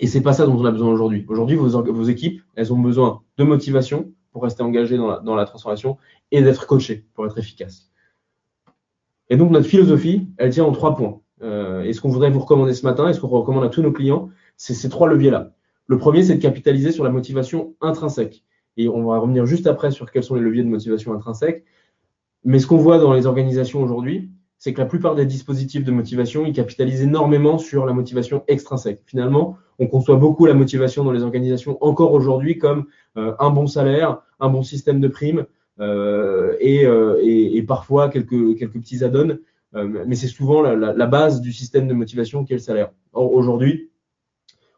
[0.00, 1.24] Et c'est pas ça dont on a besoin aujourd'hui.
[1.28, 5.44] Aujourd'hui, vos, équipes, elles ont besoin de motivation pour rester engagées dans la, dans la
[5.44, 5.98] transformation
[6.30, 7.90] et d'être coachées pour être efficaces.
[9.28, 11.20] Et donc, notre philosophie, elle tient en trois points.
[11.42, 13.82] Euh, et ce qu'on voudrait vous recommander ce matin, et ce qu'on recommande à tous
[13.82, 15.52] nos clients, c'est ces trois leviers-là.
[15.86, 18.44] Le premier, c'est de capitaliser sur la motivation intrinsèque.
[18.76, 21.64] Et on va revenir juste après sur quels sont les leviers de motivation intrinsèque.
[22.44, 25.90] Mais ce qu'on voit dans les organisations aujourd'hui, c'est que la plupart des dispositifs de
[25.90, 29.00] motivation, ils capitalisent énormément sur la motivation extrinsèque.
[29.06, 32.84] Finalement, on conçoit beaucoup la motivation dans les organisations encore aujourd'hui comme
[33.16, 35.46] euh, un bon salaire, un bon système de primes
[35.80, 39.38] euh, euh, et, parfois quelques, quelques petits add-ons.
[39.72, 42.90] mais c'est souvent la, base du système de motivation qui est le salaire.
[43.14, 43.90] Or, aujourd'hui,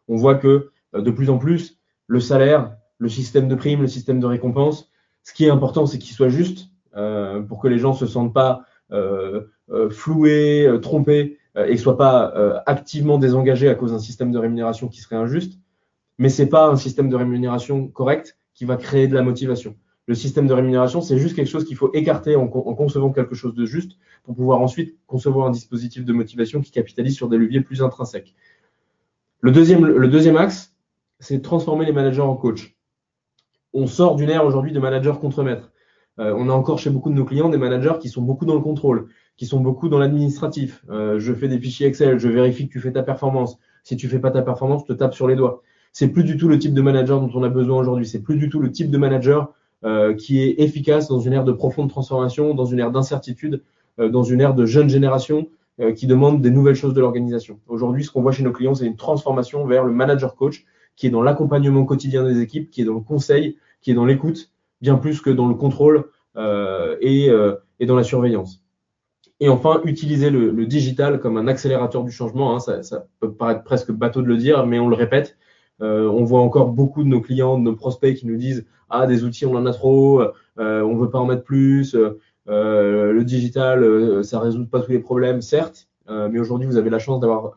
[0.07, 4.21] on voit que de plus en plus, le salaire, le système de primes, le système
[4.21, 4.93] de récompense,
[5.25, 6.69] ce qui est important, c'est qu'il soit juste
[7.49, 8.65] pour que les gens se sentent pas
[9.91, 14.39] floué, euh, trompé euh, et ne soit pas activement désengagé à cause d'un système de
[14.39, 15.59] rémunération qui serait injuste.
[16.19, 19.77] Mais c'est pas un système de rémunération correct qui va créer de la motivation.
[20.07, 23.55] Le système de rémunération, c'est juste quelque chose qu'il faut écarter en, concevant quelque chose
[23.55, 23.93] de juste
[24.25, 28.35] pour pouvoir ensuite concevoir un dispositif de motivation qui capitalise sur des leviers plus intrinsèques.
[29.41, 30.75] Le deuxième, le deuxième axe,
[31.19, 32.77] c'est transformer les managers en coach.
[33.73, 35.15] On sort d'une ère aujourd'hui de managers
[36.17, 36.39] contre-maîtres.
[36.39, 38.61] on a encore chez beaucoup de nos clients des managers qui sont beaucoup dans le
[38.61, 40.85] contrôle, qui sont beaucoup dans l'administratif.
[40.91, 43.59] Euh, je fais des fichiers Excel, je vérifie que tu fais ta performance.
[43.85, 45.63] Si tu fais pas ta performance, je te tape sur les doigts.
[45.93, 48.07] C'est plus du tout le type de manager dont on a besoin aujourd'hui.
[48.07, 49.53] C'est plus du tout le type de manager
[49.85, 53.63] euh, qui est efficace dans une ère de profonde transformation, dans une ère d'incertitude,
[53.99, 55.49] euh, dans une ère de jeune génération
[55.81, 57.59] euh, qui demande des nouvelles choses de l'organisation.
[57.67, 61.09] Aujourd'hui, ce qu'on voit chez nos clients, c'est une transformation vers le manager coach qui
[61.09, 64.52] est dans l'accompagnement quotidien des équipes, qui est dans le conseil, qui est dans l'écoute,
[64.83, 66.11] bien plus que dans le contrôle
[67.01, 67.31] et,
[67.81, 68.63] et dans la surveillance.
[69.41, 72.55] Et enfin, utiliser le, digital comme un accélérateur du changement.
[72.55, 75.37] Hein, ça, peut paraître presque bateau de le dire, mais on le répète.
[75.81, 79.07] Euh, on voit encore beaucoup de nos clients, de nos prospects qui nous disent Ah,
[79.07, 81.97] des outils, on en a trop, euh, on veut pas en mettre plus.
[82.49, 86.77] Euh, le digital, euh, ça résout pas tous les problèmes, certes, euh, mais aujourd'hui, vous
[86.77, 87.57] avez la chance d'avoir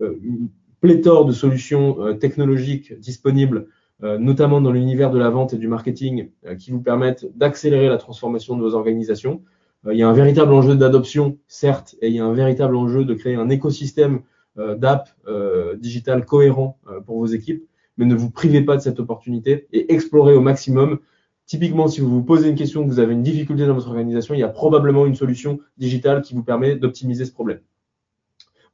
[0.00, 0.48] une
[0.80, 3.66] pléthore de solutions technologiques disponibles,
[4.00, 8.56] notamment dans l'univers de la vente et du marketing, qui vous permettent d'accélérer la transformation
[8.56, 9.42] de vos organisations.
[9.86, 12.76] Euh, il y a un véritable enjeu d'adoption, certes, et il y a un véritable
[12.76, 14.22] enjeu de créer un écosystème
[14.58, 17.64] euh, d'app euh, digital cohérent pour vos équipes,
[17.96, 20.98] mais ne vous privez pas de cette opportunité et explorez au maximum.
[21.46, 24.34] Typiquement, si vous vous posez une question, que vous avez une difficulté dans votre organisation,
[24.34, 27.60] il y a probablement une solution digitale qui vous permet d'optimiser ce problème.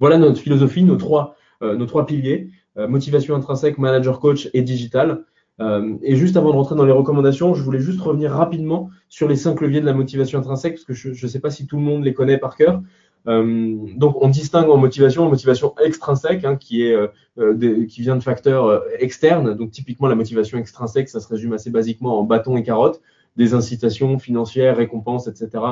[0.01, 5.25] Voilà notre philosophie, nos trois, nos trois piliers, motivation intrinsèque, manager coach et digital.
[5.61, 9.29] Euh, et juste avant de rentrer dans les recommandations, je voulais juste revenir rapidement sur
[9.29, 11.77] les cinq leviers de la motivation intrinsèque, parce que je ne sais pas si tout
[11.77, 12.83] le monde les connaît par cœur.
[13.27, 18.17] Euh, donc, on distingue en motivation, en motivation extrinsèque, hein, qui est euh, qui vient
[18.17, 19.55] de facteurs externes.
[19.55, 23.01] Donc, typiquement, la motivation extrinsèque, ça se résume assez basiquement en bâton et carotte,
[23.37, 25.65] des incitations financières, récompenses, etc.,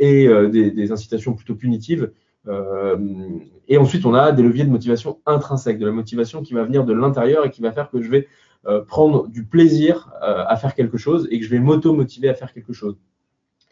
[0.00, 2.10] et des, incitations plutôt punitives.
[2.46, 6.84] Et ensuite, on a des leviers de motivation intrinsèque, de la motivation qui va venir
[6.84, 8.26] de l'intérieur et qui va faire que je vais
[8.66, 12.34] euh, prendre du plaisir euh, à faire quelque chose et que je vais m'auto-motiver à
[12.34, 12.96] faire quelque chose.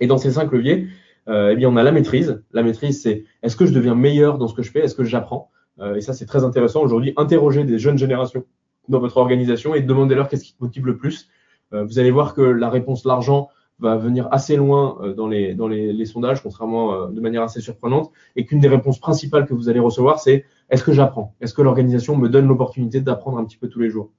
[0.01, 0.89] Et dans ces cinq leviers,
[1.29, 2.43] euh, eh bien, on a la maîtrise.
[2.53, 4.81] La maîtrise, c'est est-ce que je deviens meilleur dans ce que je fais?
[4.81, 5.51] Est-ce que j'apprends?
[5.97, 7.15] Et ça, c'est très intéressant aujourd'hui.
[7.17, 8.45] Interroger des jeunes générations
[8.89, 11.31] dans votre organisation et demandez-leur qu'est-ce qui te motive le plus.
[11.73, 13.49] vous allez voir que la réponse l'argent
[13.81, 18.45] va venir assez loin dans, les, dans les, sondages, contrairement de manière assez surprenante, et
[18.45, 21.35] qu'une des réponses principales que vous allez recevoir, c'est est-ce que j'apprends?
[21.41, 24.11] Est-ce que l'organisation me donne l'opportunité d'apprendre un petit peu tous les jours?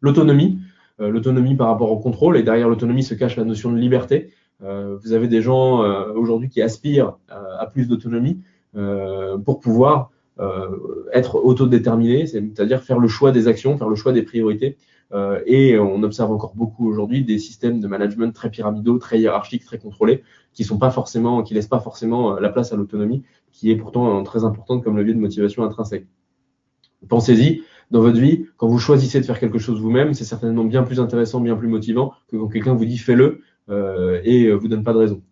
[0.00, 0.58] L'autonomie,
[1.00, 4.30] euh, l'autonomie par rapport au contrôle, et derrière l'autonomie se cache la notion de liberté.
[4.62, 8.40] Euh, vous avez des gens euh, aujourd'hui qui aspirent à plus d'autonomie
[9.44, 10.10] pour pouvoir
[11.14, 14.76] être autodéterminés, c'est-à-dire faire le choix des actions, faire le choix des priorités
[15.46, 19.78] et on observe encore beaucoup aujourd'hui des systèmes de management très pyramidaux, très hiérarchiques, très
[19.78, 23.76] contrôlés, qui sont pas forcément, qui laissent pas forcément la place à l'autonomie, qui est
[23.76, 26.06] pourtant très importante comme levier de motivation intrinsèque.
[27.08, 30.82] Pensez-y, dans votre vie, quand vous choisissez de faire quelque chose vous-même, c'est certainement bien
[30.82, 34.82] plus intéressant, bien plus motivant que quand quelqu'un vous dit fais-le euh, et vous donne
[34.82, 35.22] pas de raison.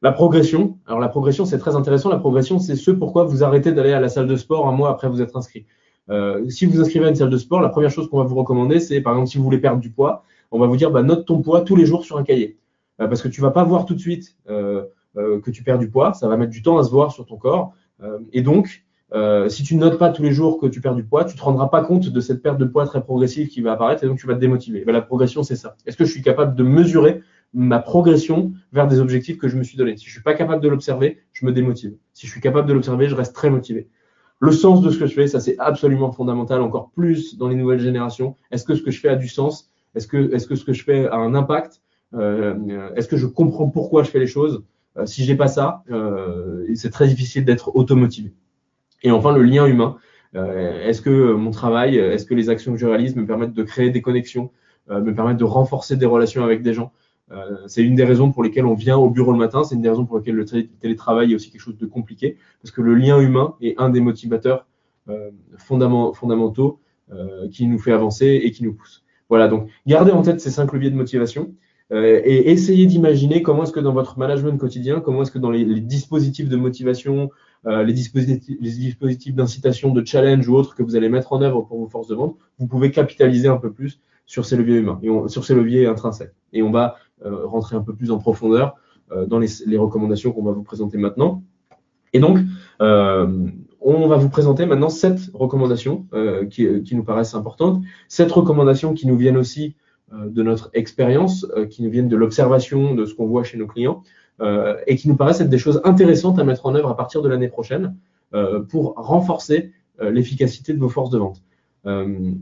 [0.00, 2.08] La progression, alors la progression c'est très intéressant.
[2.08, 4.90] La progression c'est ce pourquoi vous arrêtez d'aller à la salle de sport un mois
[4.90, 5.66] après vous être inscrit.
[6.10, 8.34] Euh, si vous inscrivez à une salle de sport, la première chose qu'on va vous
[8.34, 11.02] recommander, c'est par exemple si vous voulez perdre du poids, on va vous dire bah,
[11.02, 12.58] note ton poids tous les jours sur un cahier,
[13.00, 14.84] euh, parce que tu vas pas voir tout de suite euh,
[15.14, 17.36] que tu perds du poids, ça va mettre du temps à se voir sur ton
[17.36, 17.74] corps,
[18.32, 18.82] et donc
[19.48, 21.42] si tu ne notes pas tous les jours que tu perds du poids, tu te
[21.42, 24.18] rendras pas compte de cette perte de poids très progressive qui va apparaître et donc
[24.18, 24.86] tu vas te démotiver.
[24.86, 25.76] Ben, la progression, c'est ça.
[25.84, 27.20] Est-ce que je suis capable de mesurer
[27.52, 29.98] ma progression vers des objectifs que je me suis donné?
[29.98, 31.94] Si je suis pas capable de l'observer, je me démotive.
[32.14, 33.90] Si je suis capable de l'observer, je reste très motivé.
[34.42, 37.54] Le sens de ce que je fais, ça c'est absolument fondamental, encore plus dans les
[37.54, 38.34] nouvelles générations.
[38.50, 39.70] Est-ce que ce que je fais a du sens?
[39.94, 41.80] Est-ce que, est-ce que ce que je fais a un impact?
[42.14, 44.64] Euh, Est-ce que je comprends pourquoi je fais les choses?
[44.96, 48.32] Euh, Si j'ai pas ça, euh, c'est très difficile d'être automotivé.
[49.04, 49.98] Et enfin, le lien humain.
[50.34, 53.62] Euh, est-ce que mon travail, est-ce que les actions que je réalise me permettent de
[53.62, 54.50] créer des connexions,
[54.90, 56.90] me permettent de renforcer des relations avec des gens?
[57.66, 59.64] C'est une des raisons pour lesquelles on vient au bureau le matin.
[59.64, 62.72] C'est une des raisons pour lesquelles le télétravail est aussi quelque chose de compliqué, parce
[62.72, 64.66] que le lien humain est un des motivateurs
[65.56, 66.78] fondamentaux
[67.50, 69.02] qui nous fait avancer et qui nous pousse.
[69.30, 71.54] Voilà, donc gardez en tête ces cinq leviers de motivation.
[71.92, 75.50] Euh, et essayez d'imaginer comment est-ce que dans votre management quotidien, comment est-ce que dans
[75.50, 77.30] les, dispositifs de motivation,
[77.66, 81.78] euh, les dispositifs, d'incitation, de challenge ou autres que vous allez mettre en œuvre pour
[81.78, 85.28] vos forces de vente, vous pouvez capitaliser un peu plus sur ces leviers humains et
[85.28, 86.32] sur ces leviers intrinsèques.
[86.54, 88.76] Et on va euh, rentrer un peu plus en profondeur
[89.12, 91.42] euh, dans les, recommandations qu'on va vous présenter maintenant.
[92.12, 92.38] Et donc,
[92.78, 96.06] on va vous présenter maintenant sept recommandations
[96.50, 99.76] qui, nous paraissent importantes, sept recommandations qui nous viennent aussi
[100.12, 104.02] de notre expérience, qui nous viennent de l'observation de ce qu'on voit chez nos clients,
[104.40, 107.22] euh, et qui nous paraissent être des choses intéressantes à mettre en œuvre à partir
[107.22, 107.94] de l'année prochaine
[108.34, 111.42] euh, pour renforcer euh, l'efficacité de vos forces de vente.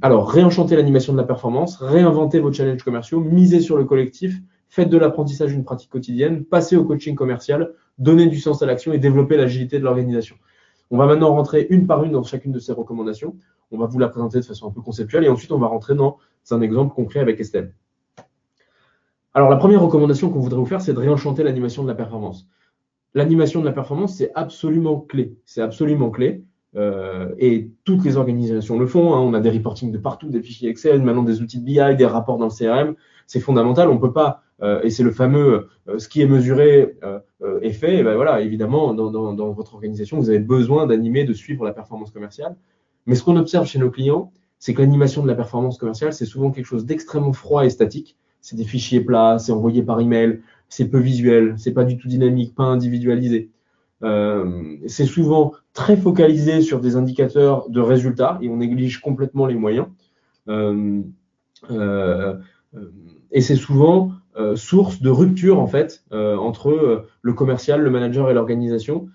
[0.03, 4.39] alors, réenchanter l'animation de la performance, réinventer vos challenges commerciaux, miser sur le collectif,
[4.71, 8.93] faites de l'apprentissage une pratique quotidienne, passez au coaching commercial, donnez du sens à l'action
[8.93, 10.37] et développer l'agilité de l'organisation.
[10.91, 13.37] On va maintenant rentrer une par une dans chacune de ces recommandations.
[13.71, 15.95] On va vous la présenter de façon un peu conceptuelle et ensuite on va rentrer
[15.95, 16.19] dans
[16.51, 17.75] un exemple concret avec Estelle.
[19.35, 22.49] Alors, la première recommandation qu'on voudrait vous faire, c'est de réenchanter l'animation de la performance.
[23.15, 25.37] L'animation de la performance, c'est absolument clé.
[25.45, 26.45] C'est absolument clé.
[26.77, 29.15] Euh, et toutes les organisations le font.
[29.15, 29.21] Hein.
[29.21, 32.07] On a des reportings de partout, des fichiers Excel, maintenant des outils de BI, des
[32.07, 32.95] rapports dans le CRM.
[33.27, 33.89] C'est fondamental.
[33.89, 37.73] On peut pas, et c'est le fameux euh, ce qui est mesuré euh, euh, est
[37.73, 37.99] fait.
[37.99, 42.11] Et ben voilà, évidemment, dans, votre organisation, vous avez besoin d'animer, de suivre la performance
[42.11, 42.57] commerciale.
[43.07, 46.27] Mais ce qu'on observe chez nos clients, c'est que l'animation de la performance commerciale, c'est
[46.27, 50.41] souvent quelque chose d'extrêmement froid et statique c'est des fichiers plats, c'est envoyé par email,
[50.71, 53.51] c'est peu visuel, c'est pas du tout dynamique, pas individualisé.
[54.03, 59.57] Euh, c'est souvent très focalisé sur des indicateurs de résultats et on néglige complètement les
[59.57, 59.89] moyens.
[60.49, 61.03] Euh,
[61.71, 62.39] euh,
[63.31, 64.15] et c'est souvent euh,
[64.55, 69.09] source de rupture en fait euh, entre le commercial, le manager et l'organisation.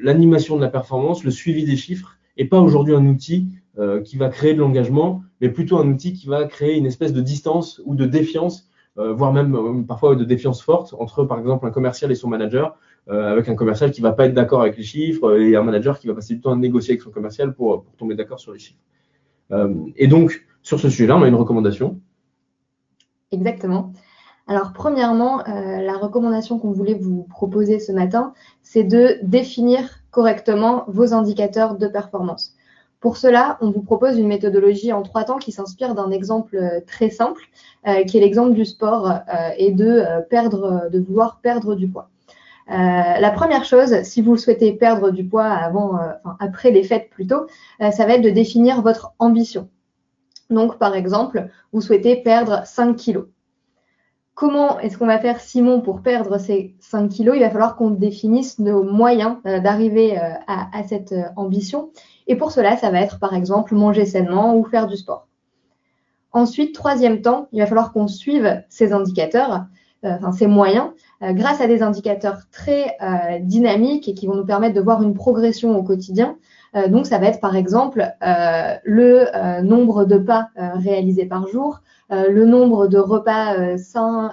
[0.00, 3.48] L'animation de la performance, le suivi des chiffres est pas aujourd'hui un outil
[4.04, 7.20] qui va créer de l'engagement, mais plutôt un outil qui va créer une espèce de
[7.20, 11.66] distance ou de défiance, euh, voire même euh, parfois de défiance forte entre, par exemple,
[11.66, 14.78] un commercial et son manager, euh, avec un commercial qui va pas être d'accord avec
[14.78, 17.54] les chiffres et un manager qui va passer du temps à négocier avec son commercial
[17.54, 18.80] pour, pour tomber d'accord sur les chiffres.
[19.96, 22.00] et donc, sur ce sujet-là, on a une recommandation.
[23.30, 23.92] Exactement.
[24.48, 28.32] Alors, premièrement, euh, la recommandation qu'on voulait vous proposer ce matin,
[28.62, 32.56] c'est de définir correctement vos indicateurs de performance.
[33.00, 36.80] Pour cela, on vous propose une méthodologie en trois temps qui s'inspire d'un exemple euh,
[36.86, 37.42] très simple,
[37.86, 42.08] euh, qui est l'exemple du sport euh, et de perdre, de vouloir perdre du poids.
[42.68, 46.00] la première chose, si vous souhaitez perdre du poids avant,
[46.40, 47.46] après les fêtes plutôt,
[47.78, 49.68] ça va être de définir votre ambition.
[50.50, 53.26] Donc, par exemple, vous souhaitez perdre 5 kilos.
[54.36, 57.34] Comment est-ce qu'on va faire, Simon, pour perdre ces 5 kilos?
[57.36, 61.90] Il va falloir qu'on définisse nos moyens d'arriver à, à, cette ambition.
[62.28, 65.26] Et pour cela, ça va être par exemple manger sainement ou faire du sport.
[66.36, 69.64] Ensuite, troisième temps, il va falloir qu'on suive ces indicateurs,
[70.04, 70.90] euh, enfin ces moyens,
[71.22, 75.02] euh, grâce à des indicateurs très euh, dynamiques et qui vont nous permettre de voir
[75.02, 76.36] une progression au quotidien.
[76.76, 81.80] Euh, donc, ça va être par exemple euh, le nombre de pas réalisés par jour,
[82.10, 84.30] le nombre de repas sains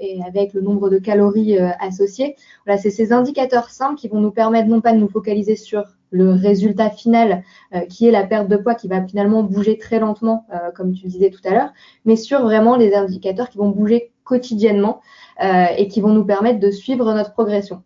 [0.00, 2.36] et avec le nombre de calories associées.
[2.64, 5.84] Voilà, c'est ces indicateurs simples qui vont nous permettre non pas de nous focaliser sur
[6.10, 7.42] le résultat final
[7.90, 11.30] qui est la perte de poids qui va finalement bouger très lentement, comme tu disais
[11.30, 11.72] tout à l'heure,
[12.04, 15.00] mais sur vraiment les indicateurs qui vont bouger quotidiennement
[15.42, 17.82] et qui vont nous permettre de suivre notre progression.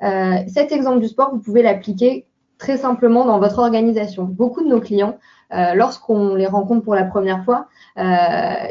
[0.00, 2.25] cet exemple du sport, vous pouvez l'appliquer
[2.58, 4.24] très simplement dans votre organisation.
[4.24, 5.18] Beaucoup de nos clients,
[5.52, 7.66] euh, lorsqu'on les rencontre pour la première fois,
[7.98, 8.02] euh,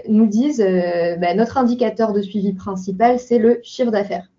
[0.09, 4.29] nous disent euh, bah, notre indicateur de suivi principal, c'est le chiffre d'affaires.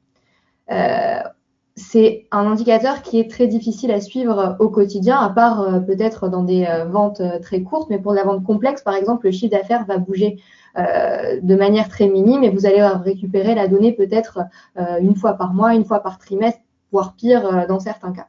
[1.79, 6.43] c'est un indicateur qui est très difficile à suivre au quotidien, à part peut-être dans
[6.43, 9.99] des ventes très courtes, mais pour la vente complexe, par exemple, le chiffre d'affaires va
[9.99, 10.39] bouger
[10.77, 14.41] de manière très minime et vous allez récupérer la donnée peut-être
[15.01, 16.61] une fois par mois, une fois par trimestre,
[16.93, 18.27] voire pire dans certains cas.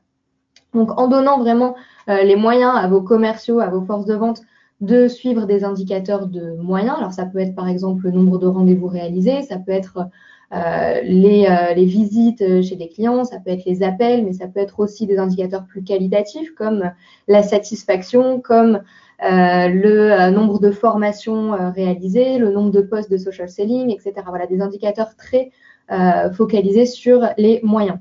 [0.73, 1.75] Donc en donnant vraiment
[2.09, 4.41] euh, les moyens à vos commerciaux, à vos forces de vente
[4.79, 6.95] de suivre des indicateurs de moyens.
[6.97, 10.07] Alors ça peut être par exemple le nombre de rendez-vous réalisés, ça peut être
[10.53, 14.47] euh, les, euh, les, visites chez des clients, ça peut être les appels, mais ça
[14.47, 16.91] peut être aussi des indicateurs plus qualitatifs comme
[17.27, 18.81] la satisfaction, comme
[19.19, 24.13] le nombre de formations réalisées, le nombre de postes de social selling, etc.
[24.27, 25.51] Voilà, des indicateurs très
[26.33, 27.97] focalisés sur les moyens.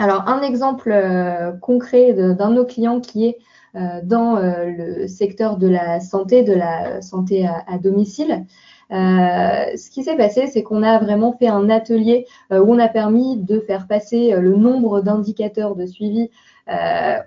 [0.00, 3.38] Alors, un exemple euh, concret d'un de, nos clients qui est
[3.74, 8.46] euh, dans euh, le secteur de la santé, de la santé à, domicile.
[8.90, 13.36] ce qui s'est passé, c'est qu'on a vraiment fait un atelier où on a permis
[13.36, 16.30] de faire passer le nombre d'indicateurs de suivi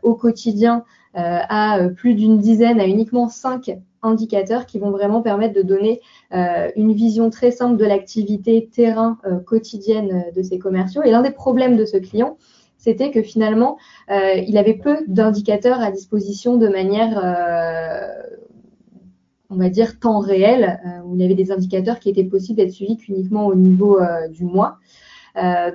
[0.02, 5.62] au quotidien à plus d'une dizaine, à uniquement cinq indicateurs qui vont vraiment permettre de
[5.62, 6.02] donner
[6.32, 11.04] une vision très simple de l'activité terrain quotidienne de ces commerciaux.
[11.04, 12.38] Et l'un des problèmes de ce client,
[12.82, 13.78] c'était que finalement,
[14.10, 18.24] euh, il avait peu d'indicateurs à disposition de manière, euh,
[19.52, 22.58] on va dire, temps réel, euh, où il y avait des indicateurs qui étaient possibles
[22.58, 24.00] d'être suivis qu'uniquement au niveau
[24.32, 24.80] du mois.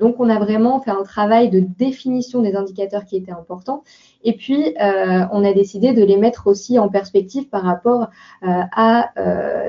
[0.01, 3.85] donc, on a vraiment fait un travail de définition des indicateurs qui étaient importants.
[4.25, 8.09] Et puis, on a décidé de les mettre aussi en perspective par rapport
[8.43, 9.13] à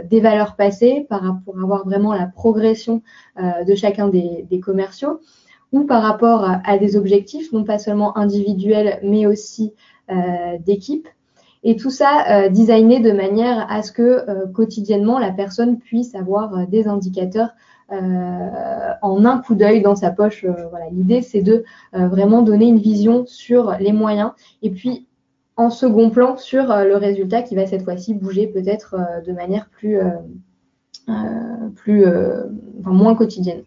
[0.04, 3.02] des valeurs passées, par, pour avoir vraiment la progression
[3.40, 5.22] de chacun des commerciaux
[5.72, 9.74] ou par rapport à, des objectifs, non pas seulement individuels, mais aussi
[10.10, 11.08] euh, d'équipe.
[11.64, 16.16] Et tout ça euh, designé de manière à ce que euh, quotidiennement la personne puisse
[16.16, 17.50] avoir des indicateurs
[17.90, 20.46] en un coup d'œil dans sa poche.
[20.70, 21.64] voilà, l'idée c'est de
[21.94, 25.08] vraiment donner une vision sur les moyens et puis
[25.56, 30.02] en second plan sur le résultat qui va cette fois-ci bouger peut-être de manière plus,
[31.76, 32.06] plus
[32.84, 33.64] moins quotidienne.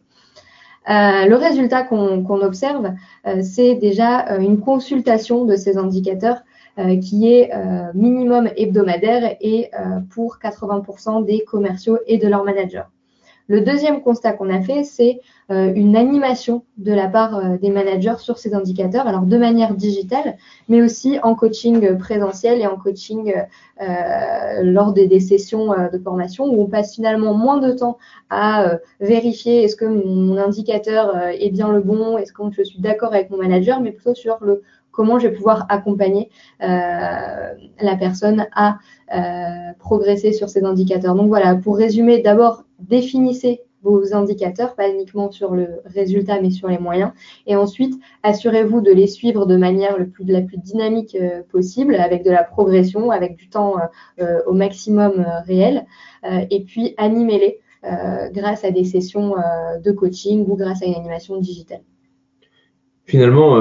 [0.91, 2.95] Euh, le résultat qu'on observe,
[3.26, 6.43] euh, c'est déjà euh, une consultation de ces indicateurs
[7.03, 7.53] qui est
[7.93, 9.70] minimum hebdomadaire et
[10.14, 12.84] pour 80% des commerciaux et de leurs managers.
[13.51, 15.20] Le deuxième constat qu'on a fait, c'est
[15.51, 19.74] euh, une animation de la part euh, des managers sur ces indicateurs, alors de manière
[19.74, 20.36] digitale,
[20.68, 23.34] mais aussi en coaching présentiel et en coaching
[23.82, 27.98] euh, lors des, sessions de formation où on passe finalement moins de temps
[28.30, 33.12] à vérifier est-ce que mon indicateur est bien le bon, est-ce que je suis d'accord
[33.12, 34.62] avec mon manager, mais plutôt sur le
[34.93, 36.30] comment je vais pouvoir accompagner
[36.61, 38.78] la personne à
[39.78, 41.14] progresser sur ces indicateurs.
[41.14, 46.68] Donc voilà, pour résumer, d'abord définissez vos indicateurs, pas uniquement sur le résultat, mais sur
[46.68, 47.12] les moyens.
[47.47, 51.95] Et ensuite, assurez-vous de les suivre de manière le plus, la plus dynamique euh, possible,
[51.95, 53.82] avec de la progression, avec du temps euh,
[54.20, 55.86] euh, au maximum réel.
[56.51, 57.61] et puis, animez-les
[58.32, 59.34] grâce à des sessions
[59.82, 61.80] de coaching ou grâce à une animation digitale.
[63.11, 63.58] Finalement,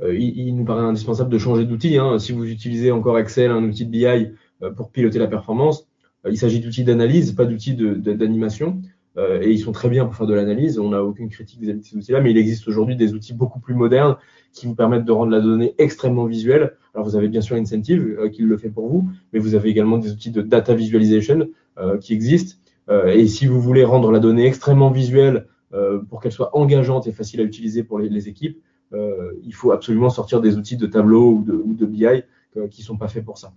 [0.00, 1.98] il, nous paraît indispensable de changer d'outil.
[1.98, 2.18] Hein.
[2.18, 4.32] Si vous utilisez encore Excel, un outil de BI
[4.76, 5.86] pour piloter la performance,
[6.26, 8.80] il s'agit d'outils d'analyse, pas d'outils d'animation.
[9.18, 10.78] Euh, et ils sont très bien pour faire de l'analyse.
[10.78, 13.74] On n'a aucune critique de ces outils-là, mais il existe aujourd'hui des outils beaucoup plus
[13.74, 14.16] modernes
[14.52, 16.76] qui vous permettent de rendre la donnée extrêmement visuelle.
[16.94, 19.68] Alors vous avez bien sûr Incentive euh, qui le fait pour vous, mais vous avez
[19.68, 21.48] également des outils de data visualization
[21.78, 22.56] euh, qui existent.
[23.06, 25.46] et si vous voulez rendre la donnée extrêmement visuelle
[26.08, 28.62] pour qu'elle soit engageante et facile à utiliser pour les, équipes,
[28.92, 32.22] il faut absolument sortir des outils de tableau ou de, BI
[32.70, 33.52] qui sont pas faits pour ça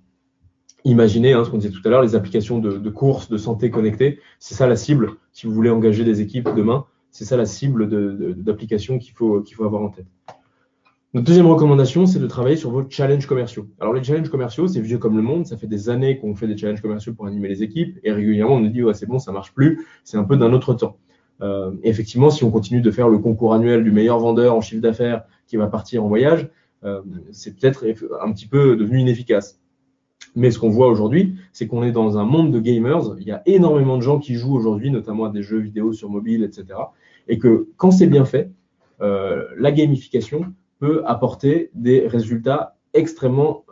[0.86, 3.70] imaginez, hein, ce qu'on disait tout à l'heure, les applications de, de courses, de santé
[3.72, 5.14] connectée, c'est ça la cible.
[5.34, 6.86] Si vous voulez engager des équipes demain,
[7.16, 7.88] c'est ça la cible
[8.44, 10.06] d'applications qu'il faut, faut avoir en tête.
[11.14, 13.70] Notre deuxième recommandation, c'est de travailler sur vos challenges commerciaux.
[13.80, 16.46] Alors les challenges commerciaux, c'est vieux comme le monde, ça fait des années qu'on fait
[16.46, 19.18] des challenges commerciaux pour animer les équipes, et régulièrement on nous dit ouais c'est bon,
[19.18, 20.98] ça marche plus, c'est un peu d'un autre temps.
[21.42, 24.82] Euh, effectivement, si on continue de faire le concours annuel du meilleur vendeur en chiffre
[24.82, 26.50] d'affaires qui va partir en voyage,
[26.84, 27.86] euh, c'est peut-être
[28.22, 29.60] un petit peu devenu inefficace.
[30.36, 33.16] Mais ce qu'on voit aujourd'hui, c'est qu'on est dans un monde de gamers.
[33.20, 36.10] Il y a énormément de gens qui jouent aujourd'hui, notamment à des jeux vidéo sur
[36.10, 36.80] mobile, etc.
[37.28, 38.52] Et que quand c'est bien fait,
[39.02, 43.66] euh, la gamification peut apporter des résultats extrêmement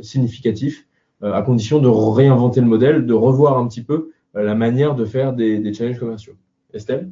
[0.00, 0.86] significatifs
[1.20, 5.34] à condition de réinventer le modèle, de revoir un petit peu la manière de faire
[5.34, 6.32] des, des challenges commerciaux.
[6.74, 7.10] Estelle?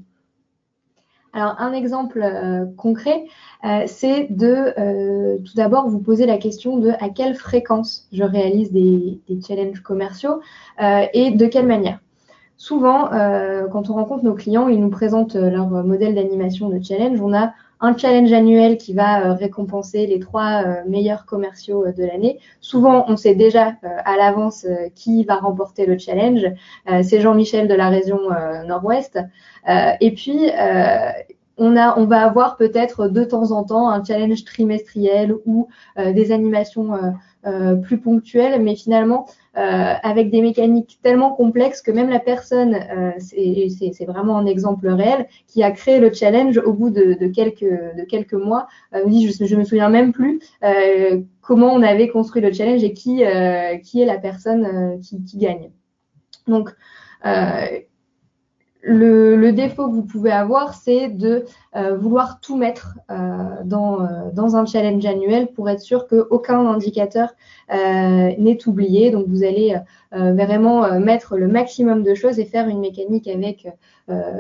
[1.33, 3.27] Alors, un exemple euh, concret,
[3.65, 8.25] euh, c'est de euh, tout d'abord vous poser la question de à quelle fréquence je
[8.25, 10.41] réalise des, challenges commerciaux
[10.81, 12.01] et de quelle manière.
[12.57, 13.11] Souvent,
[13.71, 17.21] quand on rencontre nos clients, ils nous présentent leur modèle d'animation de challenge.
[17.21, 22.39] On a un challenge annuel qui va récompenser les trois meilleurs commerciaux de l'année.
[22.61, 26.45] Souvent, on sait déjà à l'avance qui va remporter le challenge.
[27.03, 28.19] c'est Jean-Michel de la région
[28.67, 29.19] Nord-Ouest.
[29.69, 31.11] Euh, et puis, euh,
[31.57, 35.69] on, a, on, va avoir peut-être de temps en temps un challenge trimestriel ou
[35.99, 36.93] euh, des animations
[37.83, 39.27] plus ponctuelles, mais finalement
[39.59, 42.79] avec des mécaniques tellement complexes que même la personne,
[43.19, 48.05] c'est vraiment un exemple réel, qui a créé le challenge au bout de, quelques, de
[48.05, 50.41] quelques mois, me dit je, ne me souviens même plus
[51.41, 53.23] comment on avait construit le challenge et qui,
[53.83, 55.71] qui est la personne qui, qui, gagne.
[56.47, 56.71] Donc,
[58.83, 61.45] le, défaut que vous pouvez avoir, c'est de
[61.77, 63.15] euh, vouloir tout mettre euh,
[63.65, 67.31] dans, euh, dans, un challenge annuel pour être sûr qu'aucun indicateur
[67.71, 69.11] n'est oublié.
[69.11, 69.77] Donc, vous allez
[70.11, 73.69] vraiment mettre le maximum de choses et faire une mécanique avec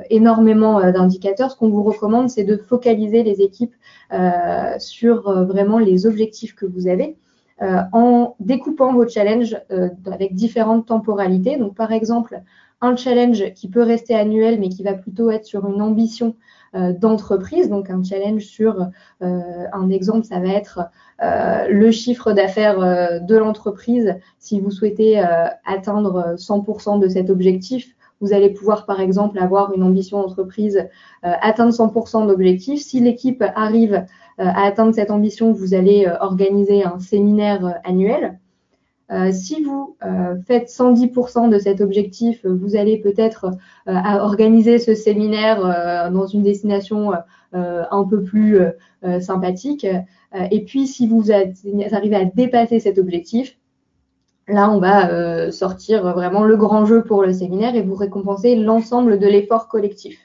[0.08, 1.50] énormément d'indicateurs.
[1.50, 3.74] Ce qu'on vous recommande, c'est de focaliser les équipes
[4.78, 7.18] sur vraiment les objectifs que vous avez.
[7.60, 9.60] en découpant vos challenges
[10.06, 11.58] avec différentes temporalités.
[11.58, 12.40] Donc, par exemple,
[12.80, 16.36] un challenge qui peut rester annuel, mais qui va plutôt être sur une ambition
[16.74, 17.68] euh, d'entreprise.
[17.68, 18.88] Donc un challenge sur
[19.22, 20.80] euh, un exemple, ça va être
[21.22, 24.16] euh, le chiffre d'affaires de l'entreprise.
[24.38, 25.18] Si vous souhaitez
[25.64, 30.88] atteindre 100% de cet objectif, vous allez pouvoir, par exemple, avoir une ambition d'entreprise,
[31.22, 32.82] atteindre 100% d'objectifs.
[32.82, 34.04] Si l'équipe arrive
[34.38, 38.38] à atteindre cette ambition, vous allez organiser un séminaire annuel.
[39.10, 43.46] Euh, si vous euh, faites 110% de cet objectif, vous allez peut-être
[43.88, 47.12] euh, organiser ce séminaire dans une destination
[47.52, 48.60] un peu plus
[49.20, 49.86] sympathique.
[50.50, 53.56] et puis, si vous, arrivez à dépasser cet objectif,
[54.48, 59.18] là, on va sortir vraiment le grand jeu pour le séminaire et vous récompenser l'ensemble
[59.18, 60.18] de l'effort collectif.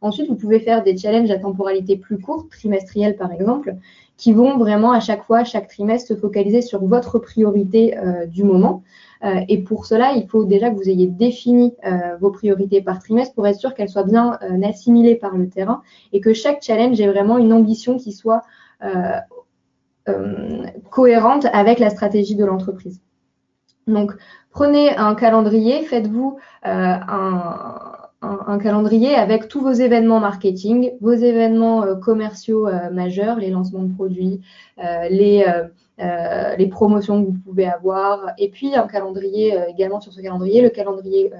[0.00, 3.76] Ensuite, vous pouvez faire des challenges à temporalité plus courte, trimestrielle par exemple,
[4.18, 8.42] qui vont vraiment à chaque fois, chaque trimestre, se focaliser sur votre priorité euh, du
[8.42, 8.82] moment.
[9.24, 12.98] Euh, et pour cela, il faut déjà que vous ayez défini euh, vos priorités par
[12.98, 17.00] trimestre pour être sûr qu'elles soient bien assimilées par le terrain et que chaque challenge
[17.00, 18.42] ait vraiment une ambition qui soit
[20.90, 23.00] cohérente avec la stratégie de l'entreprise.
[23.86, 24.12] Donc,
[24.50, 31.94] prenez un calendrier, faites-vous un, un, calendrier avec tous vos événements marketing, vos événements euh,
[31.94, 34.40] commerciaux euh, majeurs, les lancements de produits,
[34.82, 35.44] euh, les,
[36.58, 40.70] les promotions que vous pouvez avoir, et puis un calendrier également sur ce calendrier, le
[40.70, 41.32] calendrier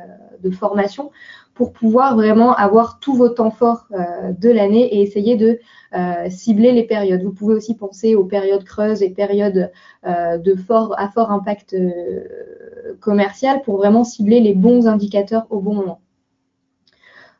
[0.42, 1.12] de formation,
[1.54, 5.60] pour pouvoir vraiment avoir tous vos temps forts de l'année et essayer de
[6.28, 7.22] cibler les périodes.
[7.22, 9.70] Vous pouvez aussi penser aux périodes creuses et périodes
[10.04, 11.76] de fort, à fort impact
[12.98, 16.00] commercial pour vraiment cibler les bons indicateurs au bon moment.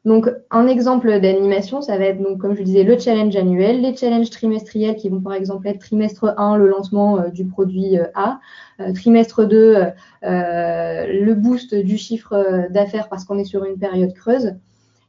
[0.09, 3.95] Donc, un exemple d'animation, ça va être, donc, comme je disais, le challenge annuel, les
[3.95, 8.07] challenges trimestriels qui vont par exemple être trimestre 1, le lancement euh, du produit euh,
[8.15, 8.41] A,
[8.81, 9.93] euh, trimestre 2,
[10.23, 14.55] le boost du chiffre d'affaires parce qu'on est sur une période creuse,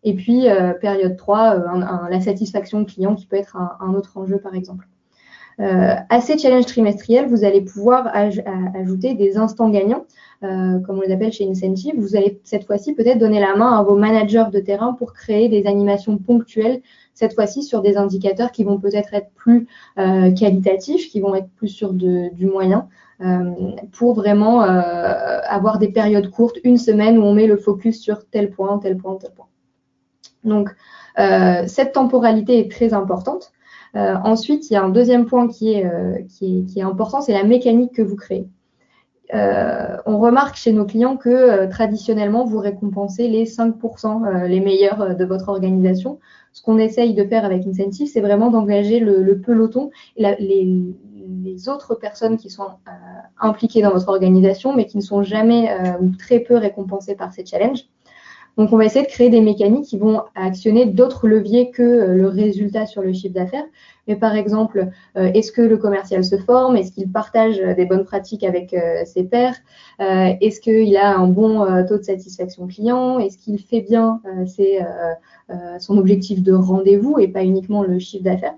[0.03, 0.47] et puis
[0.81, 4.88] période 3, la satisfaction client qui peut être un autre enjeu par exemple.
[5.59, 10.05] Euh, à ces challenges trimestriels, vous allez pouvoir ajouter des instants gagnants,
[10.43, 11.95] euh, comme on les appelle chez Incentive.
[11.97, 15.49] Vous allez cette fois-ci peut-être donner la main à vos managers de terrain pour créer
[15.49, 16.81] des animations ponctuelles,
[17.13, 21.49] cette fois-ci sur des indicateurs qui vont peut-être être plus euh, qualitatifs, qui vont être
[21.57, 22.87] plus sur du moyen,
[23.91, 28.49] pour vraiment avoir des périodes courtes, une semaine où on met le focus sur tel
[28.49, 29.47] point, tel point, tel point.
[30.45, 30.73] Donc,
[31.67, 33.51] cette temporalité est très importante.
[33.95, 37.93] Euh, ensuite, il y a un deuxième point qui est, euh, important, c'est la mécanique
[37.93, 38.47] que vous créez.
[39.35, 45.25] Euh, on remarque chez nos clients que traditionnellement, vous récompensez les 5% les meilleurs de
[45.25, 46.19] votre organisation.
[46.51, 52.37] Ce qu'on essaye de faire avec Incentive, c'est vraiment d'engager le, peloton les, autres personnes
[52.37, 52.69] qui sont
[53.39, 55.69] impliquées dans votre organisation, mais qui ne sont jamais
[56.01, 57.85] ou très peu récompensées par ces challenges.
[58.59, 62.15] Donc, on va essayer de créer des mécaniques qui vont actionner d'autres leviers que euh,
[62.15, 63.63] le résultat sur le chiffre d'affaires.
[64.05, 66.75] Mais par exemple, euh, est-ce que le commercial se forme?
[66.75, 69.55] Est-ce qu'il partage des bonnes pratiques avec euh, ses pairs?
[69.99, 73.19] Est-ce qu'il a un bon taux de satisfaction client?
[73.19, 74.21] Est-ce qu'il fait bien
[75.79, 78.55] son objectif de rendez-vous et pas uniquement le chiffre d'affaires?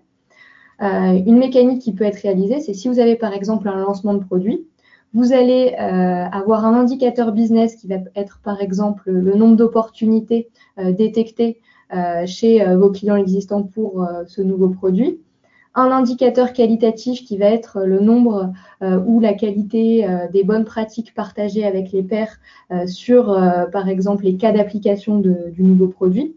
[0.80, 4.24] Une mécanique qui peut être réalisée, c'est si vous avez par exemple un lancement de
[4.24, 4.66] produit,
[5.14, 11.60] vous allez avoir un indicateur business qui va être par exemple le nombre d'opportunités détectées
[12.26, 15.20] chez vos clients existants pour ce nouveau produit
[15.74, 18.52] un indicateur qualitatif qui va être le nombre
[18.82, 22.38] euh, ou la qualité euh, des bonnes pratiques partagées avec les pairs
[22.72, 23.38] euh, sur,
[23.72, 26.36] par exemple, les cas d'application du nouveau produit.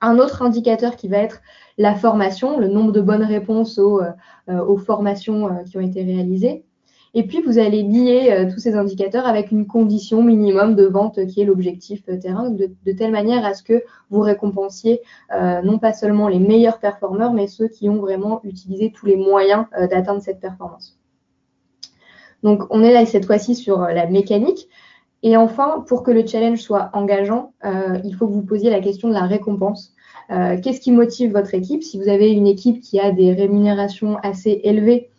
[0.00, 1.40] Un autre indicateur qui va être
[1.76, 4.00] la formation, le nombre de bonnes réponses aux,
[4.48, 6.64] aux formations qui ont été réalisées.
[7.18, 11.26] Et puis, vous allez lier euh, tous ces indicateurs avec une condition minimum de vente
[11.26, 15.00] qui est l'objectif euh, terrain, de, telle manière à ce que vous récompensiez
[15.34, 19.16] euh, non pas seulement les meilleurs performeurs, mais ceux qui ont vraiment utilisé tous les
[19.16, 20.96] moyens d'atteindre cette performance.
[22.44, 24.68] Donc, on est là cette fois-ci sur la mécanique.
[25.24, 27.52] Et enfin, pour que le challenge soit engageant,
[28.04, 29.92] il faut que vous posiez la question de la récompense.
[30.28, 31.82] Qu'est-ce qui motive votre équipe?
[31.82, 35.10] Si vous avez une équipe qui a des rémunérations assez élevées,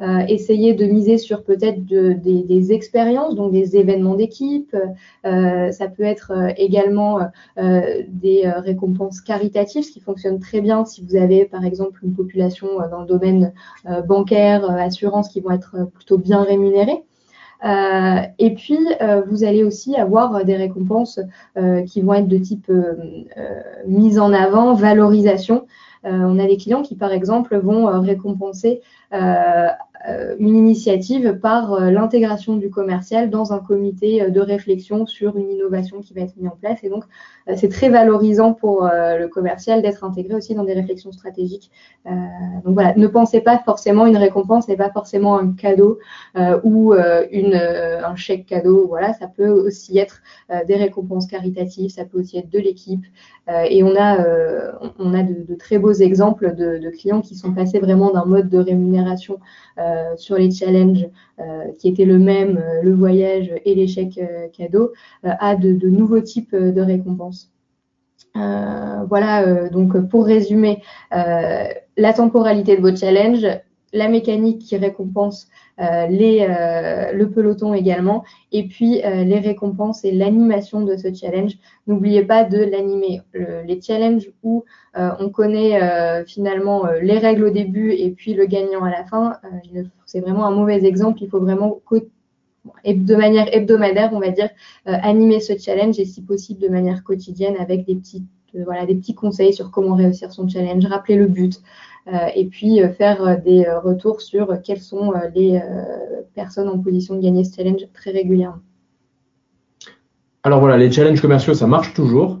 [0.00, 4.76] euh, essayer de miser sur peut-être de, des, expériences, donc des événements d'équipe.
[5.24, 7.20] Euh, ça peut être euh, également
[7.56, 12.68] des récompenses caritatives, ce qui fonctionne très bien si vous avez par exemple une population
[12.90, 13.52] dans le domaine
[14.06, 17.04] bancaire, assurance, qui vont être plutôt bien rémunérées.
[17.64, 21.18] Euh, et puis, euh, vous allez aussi avoir des récompenses
[21.56, 22.70] euh, qui vont être de type
[23.86, 25.66] mise en avant, valorisation.
[26.04, 28.80] On a des clients qui, par exemple, vont récompenser
[29.12, 29.68] euh,
[30.38, 35.50] une initiative par euh, l'intégration du commercial dans un comité euh, de réflexion sur une
[35.50, 36.78] innovation qui va être mise en place.
[36.82, 37.04] Et donc,
[37.56, 41.70] c'est très valorisant pour le commercial d'être intégré aussi dans des réflexions stratégiques.
[42.06, 45.98] donc voilà, ne pensez pas forcément une récompense n'est pas forcément un cadeau
[46.62, 48.86] ou une, un chèque cadeau.
[48.88, 50.22] Voilà, ça peut aussi être
[50.66, 53.04] des récompenses caritatives, ça peut aussi être de l'équipe.
[53.68, 54.24] et on a,
[54.98, 58.58] on a de, très beaux exemples de, clients qui sont passés vraiment d'un mode de
[58.58, 59.38] rémunération
[59.94, 61.06] euh, sur les challenges
[61.38, 64.20] euh, qui étaient le même, euh, le voyage et l'échec
[64.56, 64.92] cadeau,
[65.22, 67.50] à de, nouveaux types de récompenses.
[68.34, 73.46] voilà, donc pour résumer, la temporalité de vos challenges,
[73.94, 75.48] la mécanique qui récompense
[75.80, 81.52] euh, euh, le peloton également, et puis euh, les récompenses et l'animation de ce challenge.
[81.86, 83.22] N'oubliez pas de l'animer.
[83.32, 84.64] les challenges où
[84.94, 89.38] on connaît finalement les règles au début et puis le gagnant à la fin,
[90.06, 91.22] c'est vraiment un mauvais exemple.
[91.22, 91.80] Il faut vraiment
[92.86, 94.48] de manière hebdomadaire, on va dire,
[94.86, 98.24] animer ce challenge et si possible de manière quotidienne avec des petits,
[98.54, 101.60] voilà, des petits conseils sur comment réussir son challenge, rappeler le but,
[102.06, 105.60] et puis euh, faire euh, des retours sur quelles sont les
[106.34, 108.60] personnes en position de gagner ce challenge très régulièrement.
[110.42, 112.40] Alors voilà, les challenges commerciaux, ça marche toujours.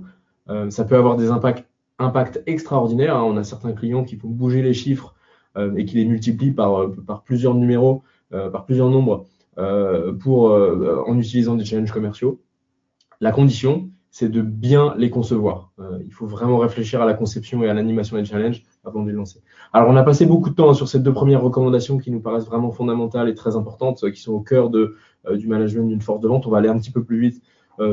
[0.68, 3.16] ça peut avoir des impacts, extraordinaires.
[3.16, 3.24] Hein.
[3.24, 5.14] On a certains clients qui font bouger les chiffres
[5.56, 6.90] et qui les multiplient par,
[7.24, 9.24] plusieurs numéros, par plusieurs nombres
[10.20, 12.42] pour, en utilisant des challenges commerciaux.
[13.20, 15.72] La condition, c'est de bien les concevoir.
[15.80, 19.08] Euh, il faut vraiment réfléchir à la conception et à l'animation des challenges avant de
[19.08, 19.40] les lancer.
[19.72, 22.46] Alors, on a passé beaucoup de temps sur ces deux premières recommandations qui nous paraissent
[22.46, 26.20] vraiment fondamentales et très importantes, euh, qui sont au cœur euh, du management d'une force
[26.20, 26.46] de vente.
[26.46, 27.42] On va aller un petit peu plus vite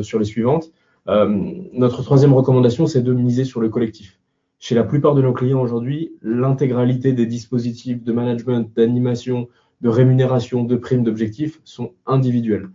[0.04, 0.72] sur les suivantes.
[1.08, 4.20] notre troisième recommandation, c'est de miser sur le collectif.
[4.60, 9.48] Chez la plupart de nos clients aujourd'hui, l'intégralité des dispositifs de management, d'animation,
[9.82, 12.70] de rémunération, de primes, d'objectifs sont individuels.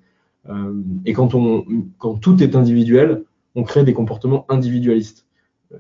[1.05, 1.29] et quand
[2.21, 3.23] tout est individuel,
[3.57, 5.27] on crée des comportements individualistes.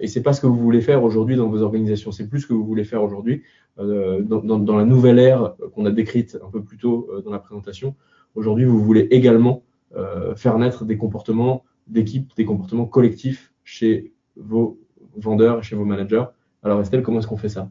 [0.00, 2.46] Et c'est pas ce que vous voulez faire aujourd'hui dans vos organisations, c'est plus ce
[2.46, 3.42] que vous voulez faire aujourd'hui
[3.78, 7.38] euh, dans, la nouvelle ère qu'on a décrite un peu plus tôt euh, dans la
[7.38, 7.94] présentation.
[8.34, 9.62] Aujourd'hui, vous voulez également
[9.96, 14.78] euh, faire naître des comportements d'équipe, des comportements collectifs chez vos
[15.16, 16.24] vendeurs, chez vos managers.
[16.62, 17.70] Alors Estelle, comment est-ce qu'on fait ça?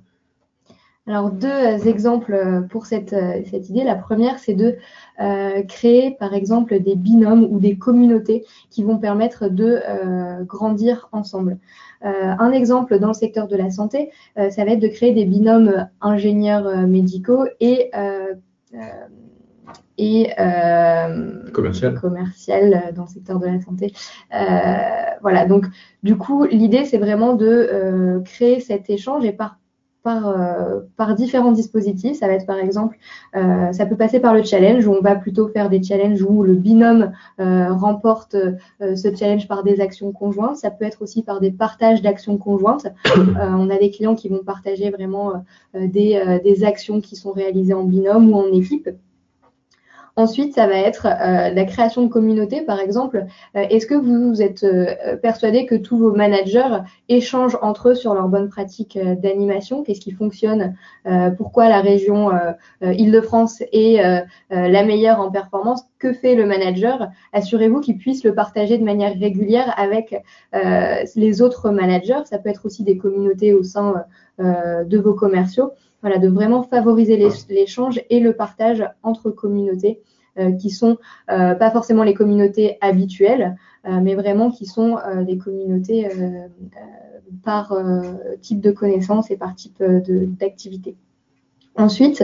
[1.08, 3.16] Alors, deux exemples pour cette,
[3.52, 3.84] cette idée.
[3.84, 4.78] La première, c'est de
[5.22, 11.08] euh, créer, par exemple, des binômes ou des communautés qui vont permettre de euh, grandir
[11.12, 11.60] ensemble.
[12.04, 15.26] Euh, un exemple dans le secteur de la santé, ça va être de créer des
[15.26, 17.92] binômes ingénieurs médicaux et
[19.98, 20.30] et
[21.54, 22.00] commercial.
[22.02, 23.94] commercial dans le secteur de la santé.
[25.22, 25.66] voilà, donc
[26.02, 29.58] du coup, l'idée, c'est vraiment de créer cet échange et par
[30.06, 32.20] par, euh, par différents dispositifs.
[32.20, 32.96] Ça va être par exemple,
[33.36, 36.44] euh, ça peut passer par le challenge où on va plutôt faire des challenges où
[36.44, 38.38] le binôme euh, remporte
[38.80, 40.58] ce challenge par des actions conjointes.
[40.58, 42.86] Ça peut être aussi par des partages d'actions conjointes.
[43.16, 45.44] on a des clients qui vont partager vraiment
[45.74, 48.90] des, des actions qui sont réalisées en binôme ou en équipe.
[50.18, 53.26] Ensuite, ça va être euh, la création de communautés, par exemple.
[53.58, 56.78] Euh, est-ce que vous, êtes euh, persuadé que tous vos managers
[57.10, 59.84] échangent entre eux sur leurs bonnes pratiques d'animation?
[59.84, 60.76] Qu'est-ce qui fonctionne?
[61.38, 62.32] Pourquoi la région
[62.82, 64.02] Île-de-France est
[64.50, 65.84] la meilleure en performance?
[66.00, 67.10] Que fait le manager?
[67.34, 70.16] Assurez-vous qu'il puisse le partager de manière régulière avec
[70.54, 72.22] les autres managers.
[72.26, 74.06] Ça peut être aussi des communautés au sein
[74.40, 75.72] de vos commerciaux
[76.06, 77.18] voilà, de vraiment favoriser
[77.50, 80.04] l'échange et le partage entre communautés
[80.38, 81.00] euh, qui sont
[81.32, 83.56] euh, pas forcément les communautés habituelles,
[83.88, 86.08] euh, mais vraiment qui sont des communautés
[87.44, 87.76] par
[88.40, 90.96] type de connaissances et par type d'activité.
[91.78, 92.24] Ensuite,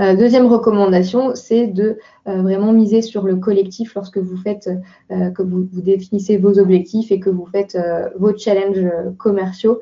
[0.00, 4.70] euh, deuxième recommandation, c'est de euh, vraiment miser sur le collectif lorsque vous faites,
[5.10, 7.78] euh, que vous, définissez vos objectifs et que vous faites
[8.16, 9.80] vos challenges commerciaux.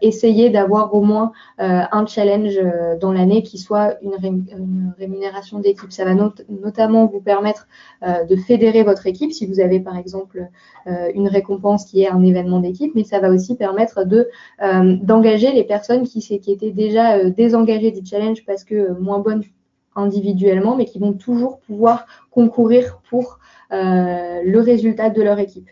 [0.00, 2.58] essayez d'avoir au moins un challenge
[3.00, 4.14] dans l'année qui soit une,
[4.98, 5.92] rémunération d'équipe.
[5.92, 7.66] Ça va notamment vous permettre
[8.02, 10.48] de fédérer votre équipe si vous avez par exemple
[11.14, 14.28] une récompense qui est un événement d'équipe, mais ça va aussi permettre de
[15.02, 19.42] d'engager les personnes qui, qui étaient déjà désengagées du challenge parce que moins bonnes
[19.96, 23.38] individuellement, mais qui vont toujours pouvoir concourir pour
[23.72, 25.68] euh, le résultat de leur équipe.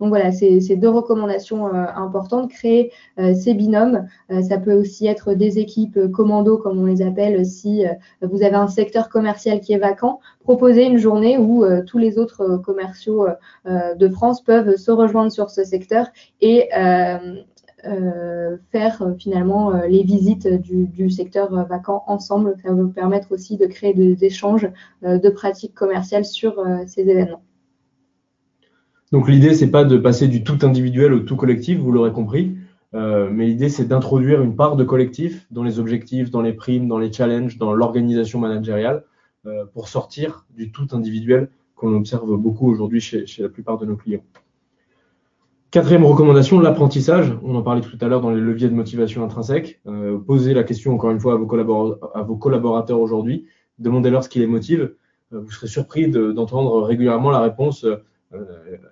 [0.00, 2.50] Donc voilà, c'est deux recommandations euh, importantes.
[2.50, 4.06] Créer euh, ces binômes,
[4.42, 7.84] ça peut aussi être des équipes commando, comme on les appelle, si
[8.20, 10.20] vous avez un secteur commercial qui est vacant.
[10.40, 13.28] Proposer une journée où tous les autres commerciaux
[13.66, 16.08] de France peuvent se rejoindre sur ce secteur
[16.40, 16.68] et
[18.70, 22.54] faire euh, finalement euh, les visites du, secteur vacant ensemble.
[22.62, 24.68] Ça va vous permettre aussi de créer des échanges
[25.02, 27.42] de pratiques commerciales sur ces événements.
[29.12, 32.56] Donc l'idée, c'est pas de passer du tout individuel au tout collectif, vous l'aurez compris,
[32.92, 36.98] mais l'idée, c'est d'introduire une part de collectif dans les objectifs, dans les primes, dans
[36.98, 39.04] les challenges, dans l'organisation managériale,
[39.72, 44.24] pour sortir du tout individuel qu'on observe beaucoup aujourd'hui chez, la plupart de nos clients.
[45.74, 47.36] Quatrième recommandation, l'apprentissage.
[47.42, 49.80] On en parlait tout à l'heure dans les leviers de motivation intrinsèque.
[49.88, 51.36] Euh, posez la question encore une fois à
[52.22, 53.46] vos, collaborateurs aujourd'hui.
[53.80, 54.94] Demandez-leur ce qui les motive.
[55.32, 57.96] Euh, vous serez surpris d'entendre régulièrement la réponse euh,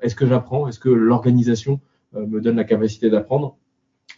[0.01, 0.66] est-ce que j'apprends?
[0.66, 1.78] Est-ce que l'organisation
[2.16, 3.57] me donne la capacité d'apprendre?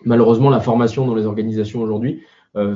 [0.06, 2.22] Malheureusement, la formation dans les organisations aujourd'hui,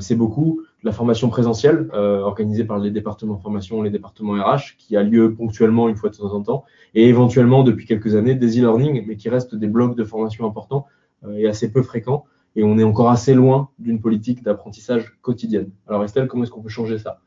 [0.01, 4.97] c'est beaucoup la formation présentielle euh, organisée par les départements formation, les départements RH, qui
[4.97, 6.65] a lieu ponctuellement une fois de temps en temps,
[6.95, 10.87] et éventuellement depuis quelques années des e-learning, mais qui restent des blocs de formation importants
[11.25, 12.25] euh, et assez peu fréquents.
[12.57, 15.71] Et on est encore assez loin d'une politique d'apprentissage quotidienne.
[15.87, 17.21] Alors Estelle, comment est-ce qu'on peut changer ça?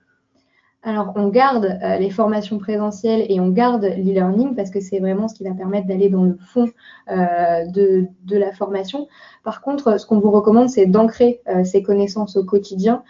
[0.83, 5.27] Alors, on garde euh, les formations présentielles et on garde l'e-learning parce que c'est vraiment
[5.27, 6.69] ce qui va permettre d'aller dans le fond
[7.11, 9.07] euh, de, de, la formation.
[9.43, 13.03] Par contre, ce qu'on vous recommande, c'est d'ancrer euh, ces connaissances au quotidien,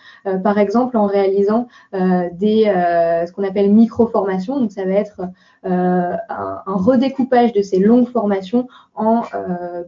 [0.44, 4.60] par exemple en réalisant des, ce qu'on appelle micro-formations.
[4.60, 5.22] Donc, ça va être
[5.64, 9.24] un, un, redécoupage de ces longues formations en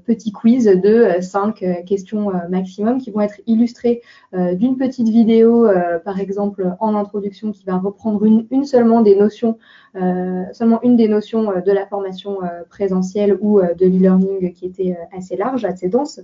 [0.05, 4.01] petits quiz de 5 questions maximum qui vont être illustrées
[4.33, 5.67] d'une petite vidéo,
[6.05, 9.57] par exemple en introduction, qui va reprendre une, seulement des notions,
[9.95, 14.65] euh, seulement une des notions euh, de la formation euh, présentielle ou de l'e-learning qui
[14.65, 16.19] était assez large, assez dense.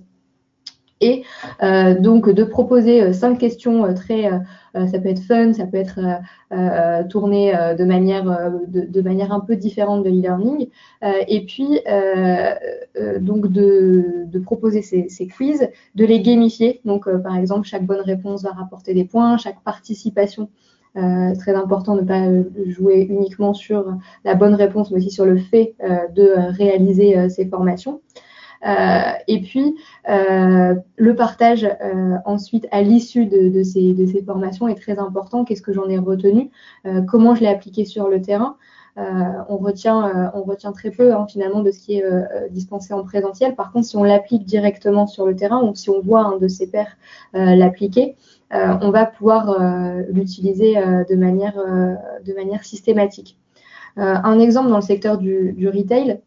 [1.02, 1.24] Et
[2.00, 4.30] donc de proposer cinq questions très,
[4.74, 6.00] ça peut être fun, ça peut être
[7.10, 10.68] tourné de manière de, manière un peu différente de l'e-learning,
[11.02, 11.80] et puis
[13.22, 16.82] donc de, proposer ces, ces, quiz, de les gamifier.
[16.84, 20.50] Donc par exemple chaque bonne réponse va rapporter des points, chaque participation
[20.98, 23.86] euh, très important de ne pas euh, jouer uniquement sur
[24.26, 28.02] la bonne réponse, mais aussi sur le fait euh, de réaliser ces formations.
[28.64, 29.76] Et puis,
[30.08, 31.68] le partage
[32.26, 35.46] ensuite à l'issue de, ces, de, ces, formations est très important.
[35.46, 36.52] Qu'est-ce que j'en ai retenu?
[37.08, 38.58] Comment je l'ai appliqué sur le terrain?
[38.98, 42.06] On, retient, on retient très peu hein, finalement de ce qui est
[42.52, 43.56] dispensé en présentiel.
[43.56, 46.48] Par contre, si on l'applique directement sur le terrain ou si on voit un de
[46.50, 46.98] ses pairs
[47.34, 48.18] l'appliquer,
[48.54, 51.56] euh, on va pouvoir euh, l'utiliser euh, de, manière,
[52.26, 53.38] de manière systématique.
[53.96, 56.22] un exemple dans le secteur du, retail,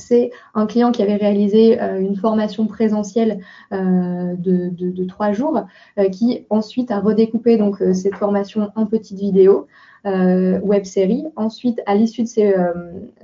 [0.00, 3.40] c'est un client qui avait réalisé une formation présentielle
[3.70, 5.64] de, trois jours,
[6.12, 9.66] qui ensuite a redécoupé donc cette formation en petites vidéos
[10.06, 11.26] euh, web séries.
[11.36, 12.72] Ensuite, à l'issue de ces, euh,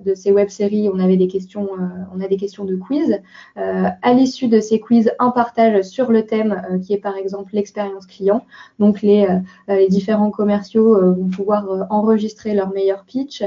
[0.04, 3.18] de ces web séries, on avait des questions, euh, on a des questions de quiz.
[3.56, 8.06] à l'issue de ces quiz, un partage sur le thème qui est par exemple l'expérience
[8.06, 8.44] client.
[8.78, 9.26] Donc les,
[9.68, 13.42] les différents commerciaux vont pouvoir enregistrer leur meilleur pitch,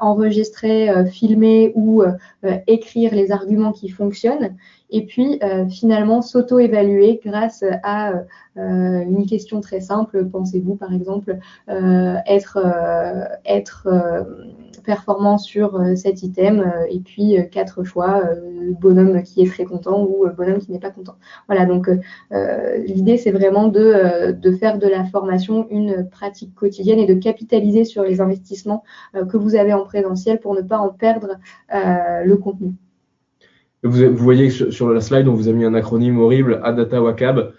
[0.00, 2.02] enregistrer, filmer ou
[2.66, 4.56] écrire les arguments qui fonctionnent.
[4.90, 8.12] Et puis finalement s'auto-évaluer grâce à
[8.56, 10.26] une question très simple.
[10.26, 12.58] Pensez-vous par exemple être,
[13.44, 13.88] être
[14.84, 18.22] performant sur cet item et puis quatre choix,
[18.80, 21.16] bonhomme qui est très content ou bonhomme qui n'est pas content.
[21.48, 21.90] Voilà, donc
[22.30, 27.84] l'idée c'est vraiment de, de, faire de la formation une pratique quotidienne et de capitaliser
[27.84, 31.38] sur les investissements que vous avez en présentiel pour ne pas en perdre
[31.72, 32.74] le contenu.
[33.86, 37.52] Vous, voyez sur la slide, on vous a mis un acronyme horrible, ADATA WACAB,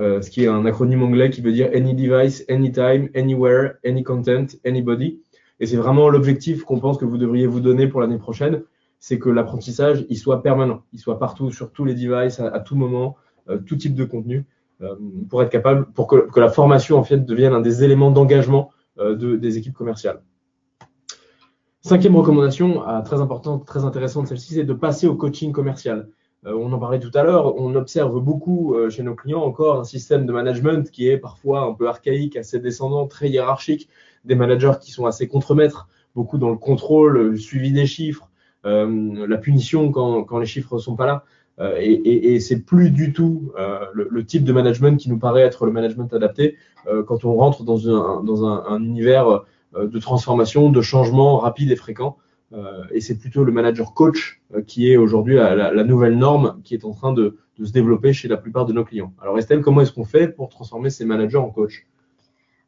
[0.00, 4.02] euh, ce qui est un acronyme anglais qui veut dire Any Device, Anytime, Anywhere, Any
[4.02, 5.20] Content, Anybody.
[5.60, 8.62] Et c'est vraiment l'objectif qu'on pense que vous devriez vous donner pour l'année prochaine,
[8.98, 13.16] c'est que l'apprentissage, soit permanent, il soit partout, sur tous les devices, à, tout moment,
[13.48, 14.46] euh, tout type de contenu,
[14.80, 14.96] euh,
[15.28, 19.34] pour être capable, pour que, la formation en fait devienne un des éléments d'engagement de,
[19.34, 20.20] des équipes commerciales.
[21.86, 26.08] Cinquième recommandation, ah, très importante, très intéressante celle-ci, c'est de passer au coaching commercial.
[26.46, 29.80] Euh, on en parlait tout à l'heure, on observe beaucoup euh, chez nos clients encore
[29.80, 33.90] un système de management qui est parfois un peu archaïque, assez descendant, très hiérarchique,
[34.24, 38.30] des managers qui sont assez contremaîtres, beaucoup dans le contrôle, le suivi des chiffres,
[38.64, 41.24] euh, la punition quand, les chiffres ne sont pas là.
[41.78, 43.52] et, c'est plus du tout
[43.92, 46.56] le, type de management qui nous paraît être le management adapté
[47.06, 49.44] quand on rentre dans un, un, un univers
[49.76, 52.16] de transformation, de changement rapide et fréquent.
[52.54, 56.74] Euh, et c'est plutôt le manager coach euh, qui est aujourd'hui la, nouvelle norme qui
[56.74, 59.12] est en train de, se développer chez la plupart de nos clients.
[59.22, 61.86] Alors Estelle, comment est-ce qu'on fait pour transformer ces managers en coach?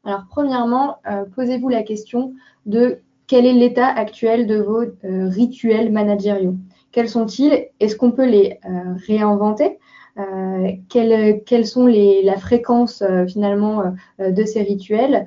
[0.05, 0.99] Alors premièrement,
[1.35, 2.35] posez-vous la question
[2.67, 6.55] de quel est l'état actuel de vos rituels managériaux?
[6.93, 7.67] Quels sont-ils?
[7.81, 8.61] Est-ce qu'on peut les
[9.09, 9.81] réinventer?
[10.19, 15.27] Euh, quelles, sont les, la fréquence euh, finalement euh, de ces rituels,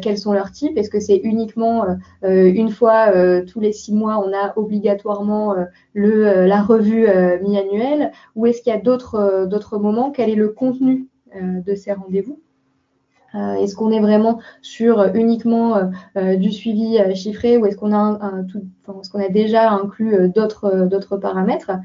[0.00, 1.86] quels sont leurs types, est-ce que c'est uniquement
[2.22, 3.10] une fois
[3.42, 5.54] tous les six mois on a obligatoirement
[5.92, 7.06] le, la revue
[7.42, 8.12] mi-annuelle?
[8.36, 12.40] Ou est-ce qu'il y a d'autres moments, quel est le contenu de ces rendez-vous?
[13.34, 18.62] Est-ce qu'on est vraiment sur uniquement du suivi chiffré ou est-ce qu'on a, un, tout,
[19.00, 21.70] est-ce qu'on a déjà inclus d'autres, d'autres paramètres?
[21.70, 21.76] euh,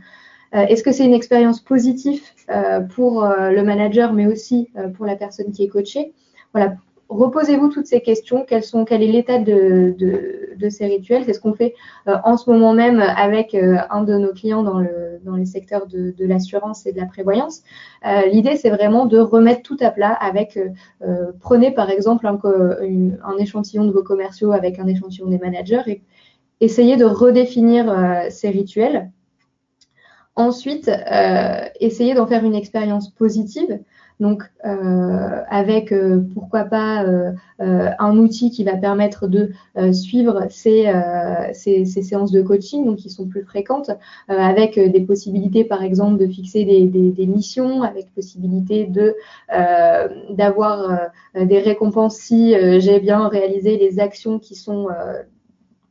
[0.54, 5.16] est-ce que c'est une expérience positive euh, pour euh, le manager, mais aussi pour la
[5.16, 6.14] personne qui est coachée?
[6.54, 6.76] Voilà,
[7.10, 8.46] reposez-vous toutes ces questions.
[8.48, 9.96] Quel est l'état de,
[10.70, 11.24] ces rituels?
[11.26, 11.74] C'est ce qu'on fait
[12.06, 16.14] en ce moment même avec un de nos clients dans, le, dans les secteurs de,
[16.20, 17.64] l'assurance et de la prévoyance.
[18.32, 20.60] L'idée, c'est vraiment de remettre tout à plat avec,
[21.40, 26.04] prenez par exemple un, échantillon de vos commerciaux avec un échantillon des managers et
[26.62, 27.92] essayez de redéfinir
[28.30, 29.10] ces rituels
[30.36, 33.80] Ensuite, euh, essayer d'en faire une expérience positive.
[34.20, 37.06] Donc, euh, avec euh, pourquoi pas
[37.60, 39.52] un outil qui va permettre de
[39.92, 40.92] suivre ces,
[41.54, 43.92] ces, séances de coaching, donc qui sont plus fréquentes,
[44.28, 49.16] avec des possibilités, par exemple, de fixer des, des, des missions, avec possibilité de
[50.30, 54.88] d'avoir des récompenses si j'ai bien réalisé les actions qui sont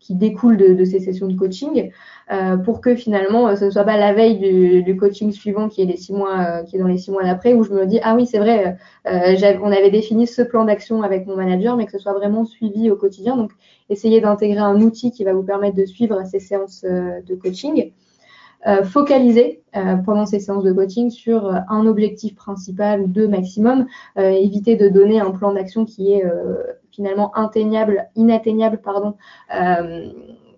[0.02, 1.90] qui découlent de, de, ces sessions de coaching.
[2.30, 5.82] Euh, pour que finalement euh, ce ne soit pas la veille du, coaching suivant qui
[5.82, 7.84] est les six mois, euh, qui est dans les six mois d'après, où je me
[7.84, 11.86] dis ah oui c'est vrai, on avait défini ce plan d'action avec mon manager, mais
[11.86, 13.36] que ce soit vraiment suivi au quotidien.
[13.36, 13.50] Donc
[13.90, 17.92] essayez d'intégrer un outil qui va vous permettre de suivre ces séances de coaching.
[18.84, 19.62] focaliser
[20.04, 23.86] pendant ces séances de coaching sur un objectif principal ou deux maximum.
[24.16, 26.24] éviter de donner un plan d'action qui est
[26.92, 29.14] finalement inatteignable, inatteignable pardon,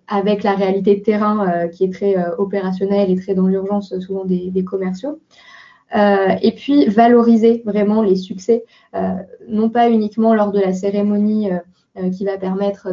[0.07, 3.91] avec la réalité de terrain euh, qui est très euh, opérationnelle et très dans l'urgence
[3.91, 5.19] euh, souvent des, commerciaux.
[5.93, 8.65] et puis valoriser vraiment les succès,
[9.47, 11.49] non pas uniquement lors de la cérémonie
[12.11, 12.89] qui va permettre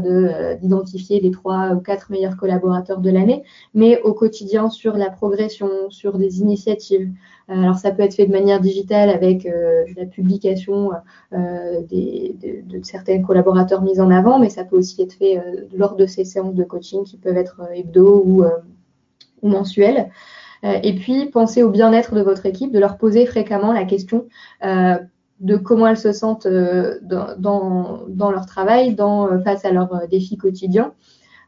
[0.60, 3.42] d'identifier les trois ou quatre meilleurs collaborateurs de l'année,
[3.74, 7.10] mais au quotidien sur la progression, sur des initiatives,
[7.50, 10.92] euh, alors ça peut être fait de manière digitale avec euh, la publication
[11.32, 15.40] euh, de, certains collaborateurs mis en avant, mais ça peut aussi être fait
[15.74, 18.44] lors de ces séances de coaching qui peuvent être hebdo ou,
[19.42, 20.10] mensuelles.
[20.62, 24.26] et puis, pensez au bien-être de votre équipe, de leur poser fréquemment la question
[25.42, 28.96] de comment elles se sentent dans, leur travail,
[29.44, 30.92] face à leurs défis quotidiens.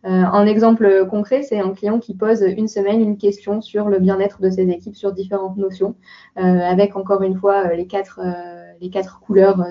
[0.07, 3.99] Euh, un exemple concret, c'est un client qui pose une semaine une question sur le
[3.99, 5.95] bien-être de ses équipes sur différentes notions,
[6.39, 9.65] euh, avec encore une fois euh, les quatre couleurs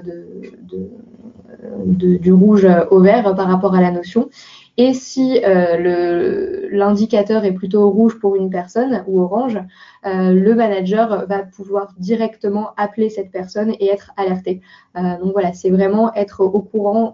[1.86, 4.30] du rouge au vert par rapport à la notion.
[4.78, 5.40] Et si
[6.72, 9.60] l'indicateur est plutôt rouge pour une personne ou orange,
[10.04, 14.62] le manager va pouvoir directement appeler cette personne et être alerté.
[14.96, 17.14] donc voilà, c'est vraiment être au courant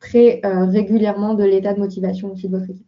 [0.00, 2.86] très euh, régulièrement de l'état de motivation aussi de votre équipe.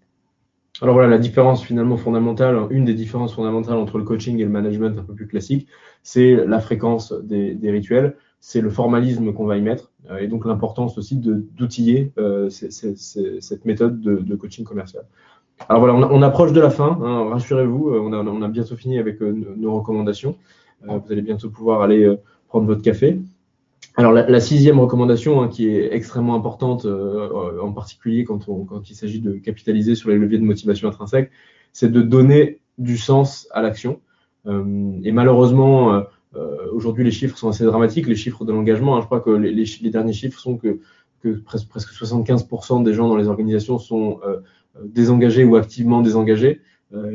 [0.80, 4.50] Alors voilà, la différence finalement fondamentale, une des différences fondamentales entre le coaching et le
[4.50, 5.66] management un peu plus classique,
[6.04, 10.44] c'est la fréquence des, rituels, c'est le formalisme qu'on va y mettre, euh, et donc
[10.46, 15.04] l'importance aussi d'outiller euh, cette méthode de, coaching commercial.
[15.68, 19.20] Alors voilà, on, approche de la fin, hein, rassurez-vous, euh, on a, bientôt fini avec
[19.20, 20.36] nos recommandations.
[20.86, 22.16] vous allez bientôt pouvoir aller
[22.48, 23.20] prendre votre café.
[23.96, 28.46] Alors la, sixième recommandation, hein, qui est extrêmement importante, en particulier quand,
[28.88, 31.32] il s'agit de capitaliser sur les leviers de motivation intrinsèque,
[31.72, 34.00] c'est de donner du sens à l'action.
[34.46, 36.04] Et malheureusement,
[36.72, 38.96] aujourd'hui, les chiffres sont assez dramatiques, les chiffres de l'engagement.
[38.96, 39.00] Hein.
[39.00, 40.80] je crois que les, derniers chiffres sont que,
[41.44, 44.20] presque, 75% des gens dans les organisations sont
[44.84, 46.60] désengagés ou activement désengagés.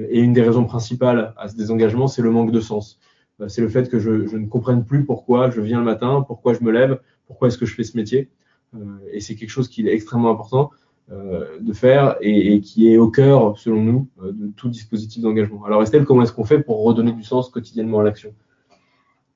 [0.09, 2.99] et une des raisons principales à ce désengagement, c'est le manque de sens.
[3.41, 6.53] Euh, c'est le fait que je, ne comprenne plus pourquoi je viens le matin, pourquoi
[6.53, 8.29] je me lève, pourquoi est-ce que je fais ce métier.
[8.75, 8.79] Euh,
[9.11, 10.71] et c'est quelque chose qui est extrêmement important
[11.11, 15.63] euh, de faire et, qui est au cœur, selon nous, de tout dispositif d'engagement.
[15.65, 18.33] Alors Estelle, comment est-ce qu'on fait pour redonner du sens quotidiennement à l'action?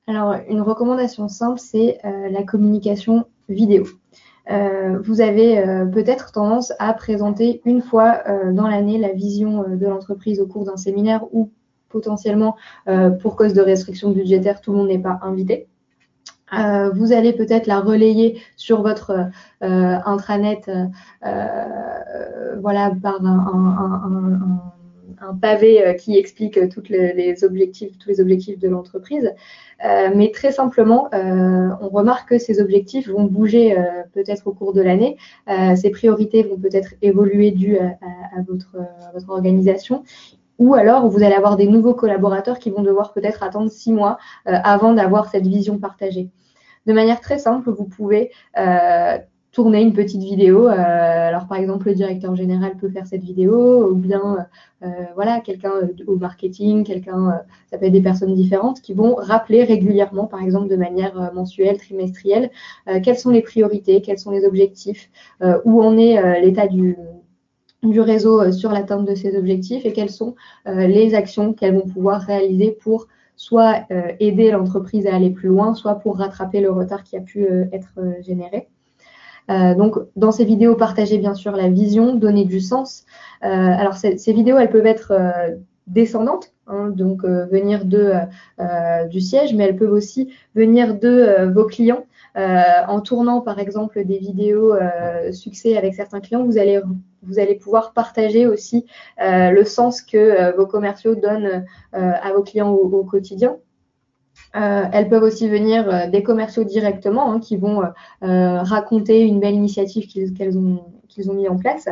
[0.08, 3.84] Alors une recommandation simple, c'est la communication vidéo.
[4.48, 10.46] vous avez peut-être tendance à présenter une fois dans l'année la vision de l'entreprise au
[10.46, 11.50] cours d'un séminaire ou
[11.88, 12.56] potentiellement,
[12.88, 15.68] euh, pour cause de restrictions budgétaires, tout le monde n'est pas invité.
[16.58, 19.10] Euh, vous allez peut-être la relayer sur votre
[19.62, 20.70] euh, intranet,
[22.60, 24.62] voilà, par un,
[25.40, 29.32] pavé qui explique toutes les, objectifs, tous les objectifs de l'entreprise.
[29.82, 33.76] mais très simplement, on remarque que ces objectifs vont bouger
[34.14, 35.16] peut-être au cours de l'année.
[35.76, 38.76] ces priorités vont peut-être évoluer dues à, votre,
[39.28, 40.04] organisation.
[40.58, 44.18] Ou alors, vous allez avoir des nouveaux collaborateurs qui vont devoir peut-être attendre six mois
[44.48, 46.30] euh, avant d'avoir cette vision partagée.
[46.86, 49.18] De manière très simple, vous pouvez euh,
[49.58, 50.68] tourner une petite vidéo.
[50.68, 54.46] Euh, alors, par exemple, le directeur général peut faire cette vidéo, ou bien,
[55.14, 55.72] voilà, quelqu'un
[56.06, 60.68] au marketing, quelqu'un, ça peut être des personnes différentes qui vont rappeler régulièrement, par exemple,
[60.68, 62.50] de manière mensuelle, trimestrielle,
[63.02, 65.10] quelles sont les priorités, quels sont les objectifs,
[65.64, 66.96] où en est l'état du
[67.82, 70.34] réseau euh, sur l'atteinte de ces objectifs et quelles sont
[70.66, 73.06] euh, les actions qu'elles vont pouvoir réaliser pour
[73.36, 77.20] soit euh, aider l'entreprise à aller plus loin, soit pour rattraper le retard qui a
[77.20, 78.68] pu être généré.
[79.48, 83.06] Donc, dans ces vidéos, partagez bien sûr la vision, donnez du sens.
[83.40, 85.14] alors, ces, vidéos, elles peuvent être
[85.86, 88.12] descendantes, hein, donc venir de,
[89.08, 92.04] du siège, mais elles peuvent aussi venir de vos clients.
[92.36, 94.74] en tournant, par exemple, des vidéos
[95.32, 96.82] succès avec certains clients, vous allez
[97.22, 98.86] vous allez pouvoir partager aussi
[99.22, 103.56] euh, le sens que euh, vos commerciaux donnent euh, à vos clients au, quotidien.
[104.54, 107.82] Elles peuvent aussi venir des commerciaux directement hein, qui vont
[108.20, 111.88] raconter une belle initiative qu'ils ont, qu'ils ont mis en place.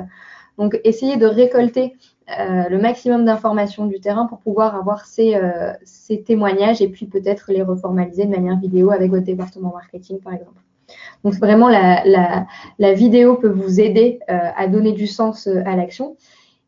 [0.59, 1.95] Donc, essayez de récolter
[2.29, 5.39] le maximum d'informations du terrain pour pouvoir avoir ces,
[5.85, 10.33] ces témoignages et puis peut-être les reformaliser de manière vidéo avec votre département marketing, par
[10.33, 10.61] exemple.
[11.25, 16.17] Donc vraiment, la, vidéo peut vous aider euh, à donner du sens euh, à l'action.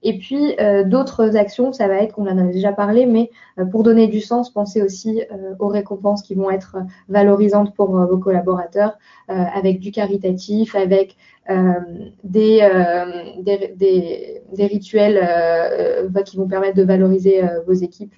[0.02, 3.30] Et puis euh, d'autres actions, ça va être, qu'on en a déjà parlé, mais
[3.70, 5.22] pour donner du sens, pensez aussi
[5.58, 6.76] aux récompenses qui vont être
[7.08, 8.96] valorisantes pour vos collaborateurs,
[9.26, 11.16] avec du caritatif, avec
[12.22, 12.68] des,
[13.40, 15.18] des, des, rituels
[16.24, 18.14] qui vont permettre de valoriser vos équipes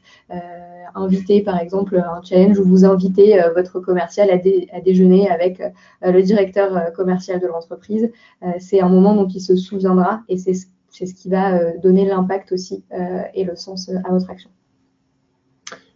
[0.95, 6.13] inviter par exemple un challenge où vous invitez euh, votre commercial à, déjeuner avec euh,
[6.13, 8.11] le directeur euh, commercial de l'entreprise.
[8.59, 10.67] c'est un moment dont il se souviendra et c'est ce
[11.07, 12.85] qui va donner l'impact aussi
[13.35, 14.51] et le sens à votre action.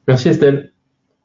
[0.08, 0.72] Merci Estelle.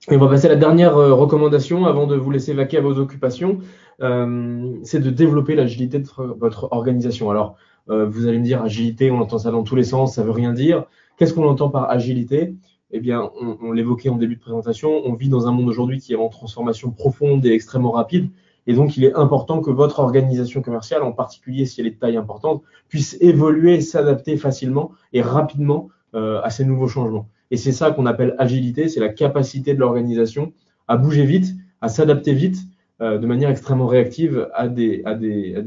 [0.10, 2.98] Et on va passer à la dernière recommandation avant de vous laisser vaquer à vos
[2.98, 3.60] occupations.
[4.00, 6.08] c'est de développer l'agilité de
[6.40, 7.30] votre organisation.
[7.30, 7.58] Alors,
[7.88, 10.54] vous allez me dire agilité, on entend ça dans tous les sens, ça veut rien
[10.54, 10.86] dire.
[11.18, 12.56] Qu'est-ce qu'on entend par agilité?
[12.92, 13.30] Eh bien,
[13.62, 16.30] on, l'évoquait en début de présentation, on vit dans un monde aujourd'hui qui est en
[16.30, 18.30] transformation profonde et extrêmement rapide.
[18.70, 22.00] Et donc, il est important que votre organisation commerciale, en particulier si elle est de
[22.00, 27.28] taille importante, puisse évoluer s'adapter facilement et rapidement euh, à ces nouveaux changements.
[27.50, 30.54] Et c'est ça qu'on appelle agilité, c'est la capacité de l'organisation
[30.88, 32.60] à bouger vite, à s'adapter vite,
[33.02, 35.02] euh, de manière extrêmement réactive à des,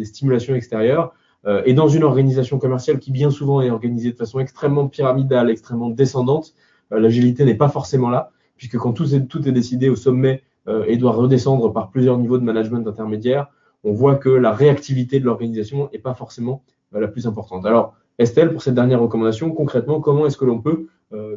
[0.04, 1.12] stimulations extérieures.
[1.44, 5.50] Euh, et dans une organisation commerciale qui bien souvent est organisée de façon extrêmement pyramidale,
[5.50, 6.54] extrêmement descendante,
[6.92, 11.12] euh, l'agilité n'est pas forcément là, puisque quand tout est, décidé au sommet et doit
[11.12, 13.48] redescendre par plusieurs niveaux de management intermédiaire,
[13.84, 16.62] on voit que la réactivité de l'organisation n'est pas forcément
[16.94, 17.66] euh, la plus importante.
[17.66, 20.86] Alors, Estelle, pour cette dernière recommandation, concrètement, comment est-ce que l'on peut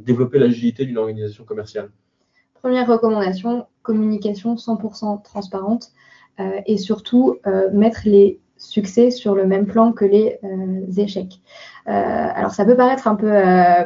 [0.05, 1.89] développer l'agilité d'une organisation commerciale?
[2.61, 5.91] Première recommandation, communication 100% transparente
[6.65, 7.39] et surtout
[7.73, 10.39] mettre les succès sur le même plan que les
[10.97, 11.41] échecs.
[11.85, 13.31] alors ça peut paraître un peu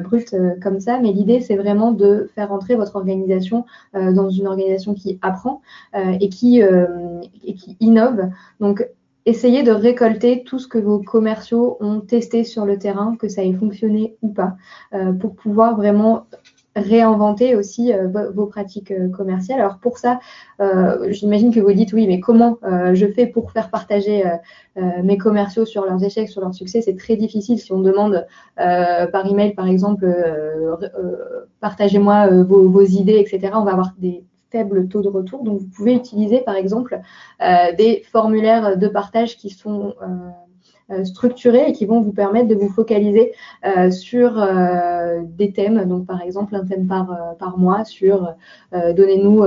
[0.04, 4.94] brut comme ça, mais l'idée c'est vraiment de faire entrer votre organisation dans une organisation
[4.94, 5.62] qui apprend
[5.96, 6.62] et qui,
[7.44, 8.30] qui innove.
[8.60, 8.88] Donc
[9.30, 13.44] essayez de récolter tout ce que vos commerciaux ont testé sur le terrain, que ça
[13.44, 14.56] ait fonctionné ou pas,
[14.94, 16.26] euh, pour pouvoir vraiment
[16.76, 19.60] réinventer aussi euh, vos pratiques euh, commerciales.
[19.60, 20.20] Alors pour ça,
[21.10, 24.24] j'imagine que vous dites oui, mais comment je fais pour faire partager
[24.76, 26.82] mes commerciaux sur leurs échecs, sur leurs succès?
[26.82, 30.06] C'est très difficile si on demande par email, par exemple,
[31.62, 33.54] partagez-moi vos, idées, etc.
[33.56, 35.44] On va avoir des faible taux de retour.
[35.44, 37.00] Donc, vous pouvez utiliser, par exemple,
[37.42, 40.30] euh, des formulaires de partage qui sont euh, euh,
[41.04, 43.34] structurés et qui vont vous permettre de vous focaliser
[43.92, 44.44] sur
[45.38, 45.86] des thèmes.
[45.86, 48.34] Donc, par exemple, un thème par, par mois sur
[48.72, 49.46] donnez-nous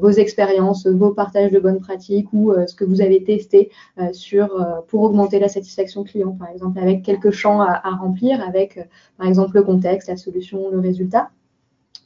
[0.00, 3.70] vos expériences, vos partages de bonnes pratiques ou ce que vous avez testé
[4.12, 4.48] sur,
[4.88, 8.78] pour augmenter la satisfaction client, par exemple, avec quelques champs à remplir, avec,
[9.18, 11.30] par exemple, le contexte, la solution, le résultat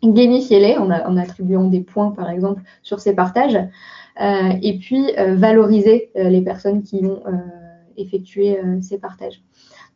[0.03, 3.59] gamifiez-les en, en, attribuant des points, par exemple, sur ces partages,
[4.21, 7.23] euh, et puis euh, valoriser euh, les personnes qui ont
[7.97, 9.43] effectué ces partages.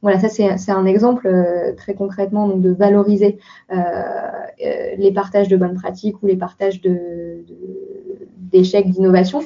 [0.03, 1.31] Voilà, ça c'est un exemple
[1.77, 3.39] très concrètement de valoriser
[4.59, 6.81] les partages de bonnes pratiques ou les partages
[8.53, 9.41] d'échecs d'innovation.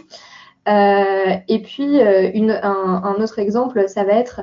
[0.67, 4.43] et puis un, autre exemple, ça va être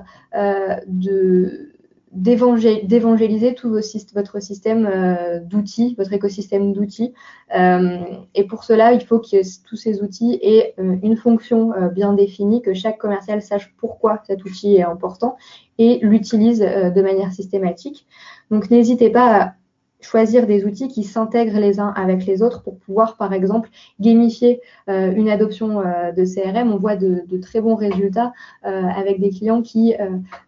[0.88, 1.71] de
[2.12, 3.70] d'évangéliser tout
[4.14, 7.14] votre système euh, d'outils, votre écosystème d'outils.
[7.56, 8.00] Euh,
[8.36, 12.62] et pour cela, il faut que tous ces outils aient euh, une fonction bien définie,
[12.62, 15.38] que chaque commercial sache pourquoi cet outil est important
[15.78, 18.06] et l'utilise de manière systématique.
[18.52, 19.54] Donc n'hésitez pas à
[20.02, 24.62] choisir des outils qui s'intègrent les uns avec les autres pour pouvoir, par exemple, gamifier
[24.90, 26.72] euh, une adoption euh, de CRM.
[26.72, 28.34] On voit de, très bons résultats
[28.66, 29.94] euh, avec des clients qui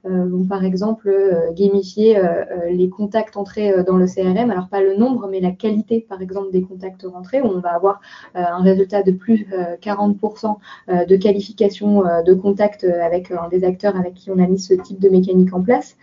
[0.03, 1.11] vont, par exemple,
[1.53, 2.19] gamifier
[2.69, 4.51] les contacts entrés dans le CRM.
[4.51, 7.69] Alors, pas le nombre, mais la qualité, par exemple, des contacts rentrés, où on va
[7.69, 8.01] avoir
[8.35, 9.47] un résultat de plus
[9.81, 10.57] 40%
[11.07, 14.99] de qualification de contacts avec un des acteurs avec qui on a mis ce type
[14.99, 15.95] de mécanique en place.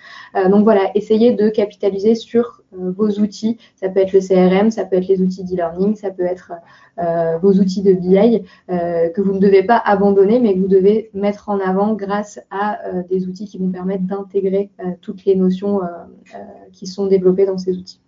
[0.48, 3.39] donc, voilà, essayez de capitaliser sur vos outils
[3.76, 6.52] ça peut être le CRM, ça peut être les outils d'e-learning, ça peut être
[6.98, 10.68] euh, vos outils de BI euh, que vous ne devez pas abandonner, mais que vous
[10.68, 14.70] devez mettre en avant grâce à euh, des outils qui vont permettre d'intégrer
[15.00, 15.80] toutes les notions
[16.72, 18.00] qui sont développées dans ces outils.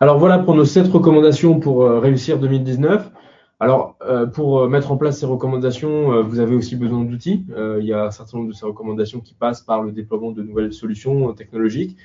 [0.00, 3.10] Alors voilà pour nos sept recommandations pour réussir 2019.
[3.58, 3.96] Alors,
[4.34, 7.46] pour mettre en place ces recommandations, vous avez aussi besoin d'outils.
[7.80, 10.42] il y a un certain nombre de ces recommandations qui passent par le déploiement de
[10.42, 11.96] nouvelles solutions technologiques.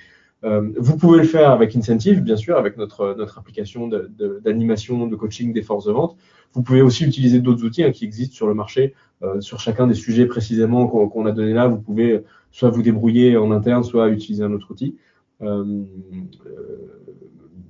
[0.44, 5.16] Euh, vous pouvez le faire avec Incentive, bien sûr, avec notre, notre application d'animation, de,
[5.16, 6.18] coaching des forces de vente.
[6.54, 9.88] Vous pouvez aussi utiliser d'autres outils hein, qui existent sur le marché, euh, sur chacun
[9.88, 11.68] des sujets précisément qu'on a donné là.
[11.68, 14.98] Vous pouvez soit vous débrouiller en interne, soit utiliser un autre outil.
[15.42, 15.84] Euh,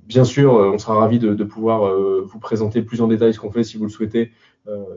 [0.06, 1.94] bien sûr, on sera ravi de, de pouvoir
[2.24, 4.32] vous présenter plus en détail ce qu'on fait si vous le souhaitez,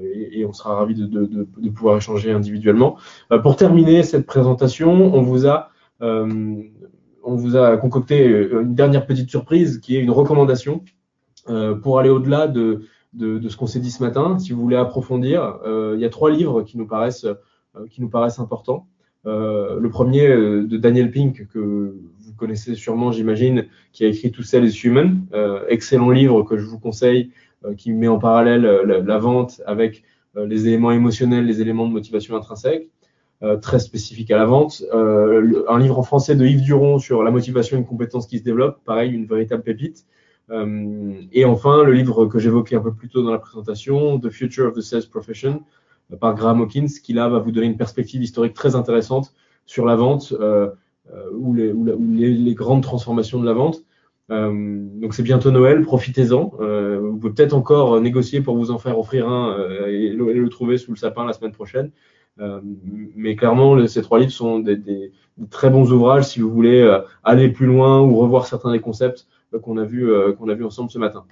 [0.02, 2.98] et, et, on sera ravi de, de, pouvoir échanger individuellement.
[3.44, 5.72] pour terminer cette présentation, on vous a
[7.26, 10.84] on vous a concocté euh, une dernière petite surprise qui est une recommandation
[11.50, 12.82] euh, pour aller au-delà de,
[13.20, 14.40] ce qu'on s'est dit ce matin.
[14.40, 17.28] Si vous voulez approfondir, euh, il y a trois livres qui nous paraissent,
[17.90, 18.88] qui nous paraissent importants.
[19.26, 24.66] le premier de Daniel Pink, que vous connaissez sûrement, j'imagine, qui a écrit To Sell
[24.66, 25.26] is Human.
[25.68, 27.32] excellent livre que je vous conseille,
[27.78, 30.04] qui met en parallèle la vente avec
[30.36, 32.90] les éléments émotionnels, les éléments de motivation intrinsèque.
[33.44, 34.82] Euh, très spécifique à la vente.
[34.94, 38.40] Euh, un livre en français de Yves Duron sur la motivation et une compétence qui
[38.40, 40.06] se développe, pareil, une véritable pépite.
[40.52, 44.30] Euh, et enfin, le livre que j'évoquais un peu plus tôt dans la présentation, The
[44.30, 45.64] Future of the Sales Profession,
[46.22, 49.34] par Graham Hawkins, qui là va vous donner une perspective historique très intéressante
[49.66, 50.34] sur la vente
[51.34, 53.84] ou, les, les, grandes transformations de la vente.
[54.30, 56.52] donc c'est bientôt Noël, profitez-en.
[56.60, 59.58] vous pouvez peut-être encore négocier pour vous en faire offrir un
[59.88, 61.90] et le, trouver sous le sapin la semaine prochaine.
[62.42, 62.60] Euh,
[63.16, 65.12] mais clairement, ces trois livres sont des,
[65.50, 69.28] très bons ouvrages si vous voulez euh, aller plus loin ou revoir certains des concepts
[69.54, 71.26] euh, qu'on a vus qu'on a vu ensemble ce matin.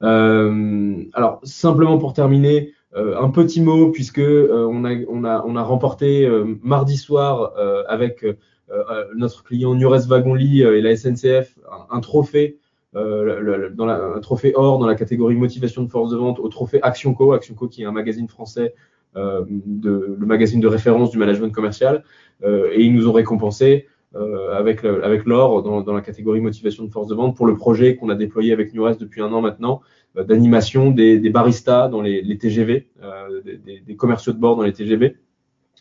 [0.00, 6.30] alors, simplement pour terminer, un petit mot puisque on, a, remporté
[6.62, 7.52] mardi soir
[7.88, 8.24] avec
[9.16, 11.58] notre client Nures Wagonly et la SNCF
[11.90, 12.58] un, trophée
[12.94, 17.32] un trophée or dans la catégorie motivation de force de vente au trophée Action Co,
[17.32, 18.74] Action Co qui est un magazine français
[19.16, 22.04] de, le magazine de référence du management commercial,
[22.42, 23.86] euh, et ils nous ont récompensé
[24.52, 28.10] avec, avec l'or dans, la catégorie motivation de force de vente pour le projet qu'on
[28.10, 29.80] a déployé avec NewRest depuis un an maintenant
[30.14, 32.86] d'animation des, baristas dans les, TGV,
[33.66, 35.16] des, commerciaux de bord dans les TGV.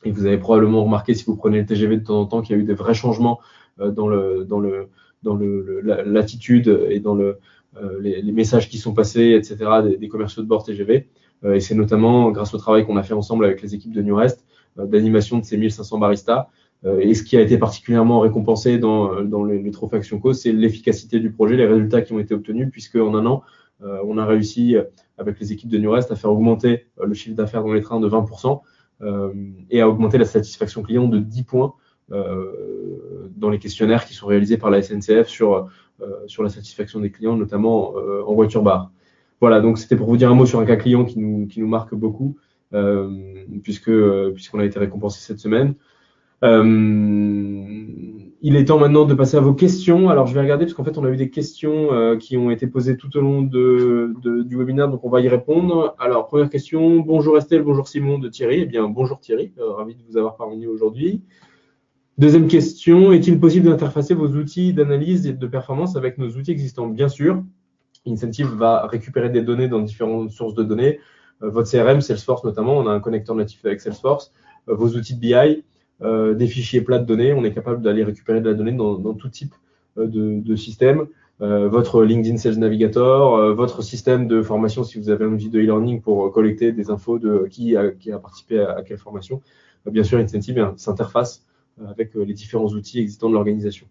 [0.04, 2.56] Et vous avez probablement remarqué, si vous prenez le TGV de temps en temps, qu'il
[2.56, 3.40] y a eu des vrais changements
[3.78, 4.88] dans le dans le
[5.22, 7.38] dans le l'attitude et dans le
[8.00, 9.58] les, messages qui sont passés, etc.
[10.00, 11.08] des, commerciaux de bord TGV.
[11.46, 14.46] Et c'est notamment grâce au travail qu'on a fait ensemble avec les équipes de Newrest
[14.78, 16.48] d'animation de ces 1500 baristas.
[16.86, 21.32] et ce qui a été particulièrement récompensé dans, les, les trophées Action c'est l'efficacité du
[21.32, 23.44] projet, les résultats qui ont été obtenus, puisque en un an,
[23.82, 24.76] on a réussi
[25.18, 28.10] avec les équipes de Newrest à faire augmenter le chiffre d'affaires dans les trains de
[28.10, 28.62] 20%.
[29.04, 29.34] Euh,
[29.70, 31.74] et à augmenter la satisfaction client de 10 points
[32.12, 35.70] euh, dans les questionnaires qui sont réalisés par la SNCF sur,
[36.02, 38.92] euh, sur la satisfaction des clients, notamment en voiture bar.
[39.44, 41.60] Voilà, donc c'était pour vous dire un mot sur un cas client qui nous, qui
[41.60, 42.38] nous marque beaucoup,
[43.62, 43.92] puisque
[44.34, 45.76] puisqu'on a été récompensé cette semaine.
[48.46, 50.10] Il est temps maintenant de passer à vos questions.
[50.10, 52.52] Alors, je vais regarder parce qu'en fait, on a eu des questions euh, qui ont
[52.52, 54.14] été posées tout au long de,
[54.46, 55.94] du webinaire, donc on va y répondre.
[56.00, 57.02] Alors, première question.
[57.02, 58.62] Bonjour Estelle, bonjour Simon de Thierry.
[58.62, 61.22] Eh bien, bonjour Thierry, euh, ravi de vous avoir parmi nous aujourd'hui.
[62.18, 63.12] Deuxième question.
[63.12, 66.88] Est-il possible d'interfacer vos outils d'analyse et de performance avec nos outils existants?
[66.88, 67.44] Bien sûr.
[68.06, 71.00] Incentive va récupérer des données dans différentes sources de données.
[71.42, 74.34] Euh, votre CRM, Salesforce notamment, on a un connecteur natif avec Salesforce.
[74.68, 75.64] vos outils de BI,
[76.04, 77.34] euh, des fichiers plats de données.
[77.34, 79.54] On est capable d'aller récupérer de la donnée dans, tout type
[79.98, 81.06] euh, de, système.
[81.42, 86.02] Euh, votre LinkedIn Sales Navigator, votre système de formation si vous avez outil de e-learning
[86.02, 89.42] pour collecter des infos de qui a, qui a participé à, quelle formation.
[89.90, 91.46] bien sûr, Incentive s'interface
[91.88, 93.88] avec les différents outils existants de l'organisation.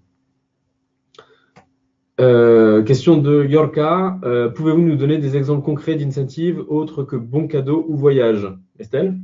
[2.19, 4.19] Question de Yorka.
[4.55, 8.47] Pouvez-vous nous donner des exemples concrets d'incentive autres que bon cadeau ou voyage?
[8.79, 9.17] Estelle?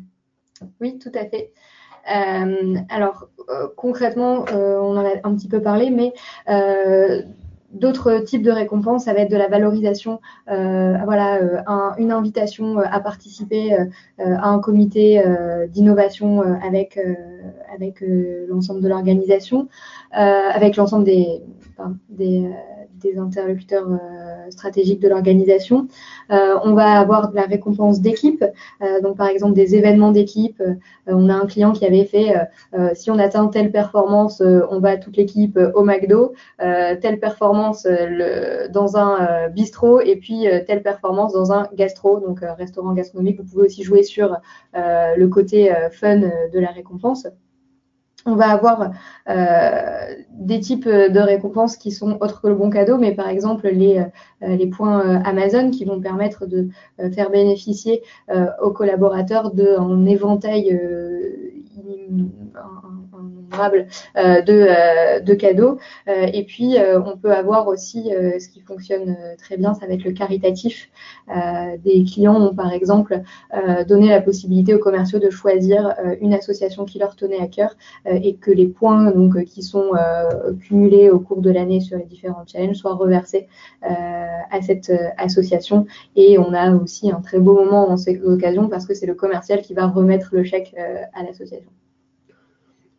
[0.81, 1.53] Oui, tout à fait.
[2.11, 6.13] Euh, alors, euh, concrètement, euh, on en a un petit peu parlé, mais
[7.71, 11.39] D'autres types de récompenses, ça va être de la valorisation, voilà,
[11.99, 13.77] une invitation à participer
[14.19, 15.23] à un comité
[15.69, 16.99] d'innovation avec,
[18.49, 19.69] l'ensemble de l'organisation,
[20.13, 21.43] avec l'ensemble des,
[22.99, 23.89] des, interlocuteurs
[24.51, 25.89] stratégique de l'organisation.
[26.31, 28.45] Euh, on va avoir de la récompense d'équipe,
[28.83, 30.61] euh, donc par exemple des événements d'équipe.
[30.61, 30.75] Euh,
[31.07, 32.35] on a un client qui avait fait,
[32.95, 37.87] si on atteint telle performance, on va toute l'équipe au McDo, telle performance
[38.71, 43.41] dans un bistrot et puis telle performance dans un gastro, donc restaurant gastronomique.
[43.41, 44.37] Vous pouvez aussi jouer sur
[44.75, 47.27] le côté fun de la récompense
[48.27, 48.91] on va avoir
[49.29, 53.69] euh, des types de récompenses qui sont autres que le bon cadeau, mais par exemple
[53.69, 54.05] les,
[54.43, 56.69] euh, points euh, Amazon qui vont permettre de
[57.15, 58.03] faire bénéficier
[58.63, 60.79] aux collaborateurs d'un éventail
[63.61, 65.79] euh, de, euh, de, cadeaux.
[66.09, 70.05] Euh, et puis, on peut avoir aussi ce qui fonctionne très bien, ça va être
[70.05, 70.91] le caritatif.
[71.85, 73.21] des clients ont par exemple
[73.87, 77.77] donné la possibilité aux commerciaux de choisir une association qui leur tenait à cœur
[78.07, 79.93] et que les points donc, qui sont
[80.61, 83.49] cumulés au cours de l'année sur les différents challenges soient reversés
[83.83, 85.87] à cette association.
[86.17, 89.15] Et on a aussi un très beau moment dans ces occasions parce que c'est le
[89.15, 90.75] commercial qui va remettre le chèque
[91.15, 91.71] à l'association.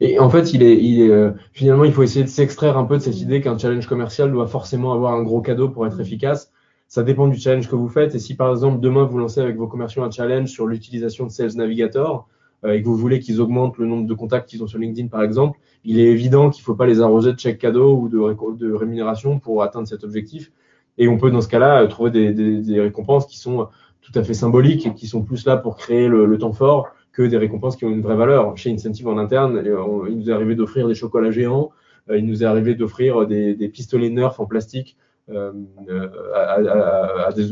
[0.01, 2.85] Et en fait, il est, il est euh, finalement, il faut essayer de s'extraire un
[2.85, 5.99] peu de cette idée qu'un challenge commercial doit forcément avoir un gros cadeau pour être
[5.99, 6.51] efficace.
[6.87, 8.15] Ça dépend du challenge que vous faites.
[8.15, 11.31] Et si par exemple demain vous lancez avec vos commerciaux un challenge sur l'utilisation de
[11.31, 12.27] Sales Navigator
[12.63, 15.09] euh, et que vous voulez qu'ils augmentent le nombre de contacts qu'ils ont sur LinkedIn
[15.09, 18.09] par exemple, il est évident qu'il ne faut pas les arroser de chèques cadeaux ou
[18.09, 18.17] de,
[18.57, 20.51] de, rémunération pour atteindre cet objectif.
[20.97, 23.67] Et on peut dans ce cas-là trouver des, des, des, récompenses qui sont
[24.01, 26.87] tout à fait symboliques et qui sont plus là pour créer le, le temps fort
[27.11, 28.55] que des récompenses qui ont une vraie valeur.
[28.57, 29.61] Chez Incentive en interne,
[30.07, 31.71] il nous est arrivé d'offrir des chocolats géants,
[32.09, 34.97] euh, il nous est arrivé d'offrir des, pistolets Nerf en plastique
[35.29, 35.51] euh,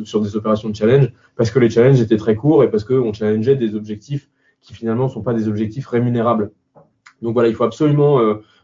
[0.06, 3.14] sur des opérations de challenge, parce que les challenges étaient très courts et parce qu'on
[3.14, 4.30] challengeait des objectifs
[4.62, 6.52] qui finalement ne sont pas des objectifs rémunérables.
[7.22, 8.20] Donc voilà, il faut absolument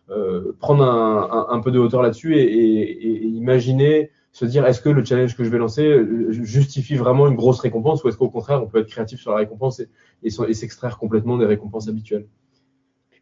[0.09, 5.37] euh, prendre un, peu de hauteur là-dessus et, imaginer se dire est-ce que le challenge
[5.37, 8.67] que je vais lancer euh, justifie vraiment une grosse récompense ou est-ce qu'au contraire on
[8.67, 9.81] peut être créatif sur la récompense
[10.23, 12.25] et, s'extraire complètement des récompenses habituelles?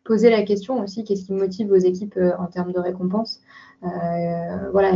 [0.06, 3.42] Poser la question aussi qu'est-ce qui motive vos équipes euh, en termes de récompense?
[3.84, 4.94] Euh, voilà,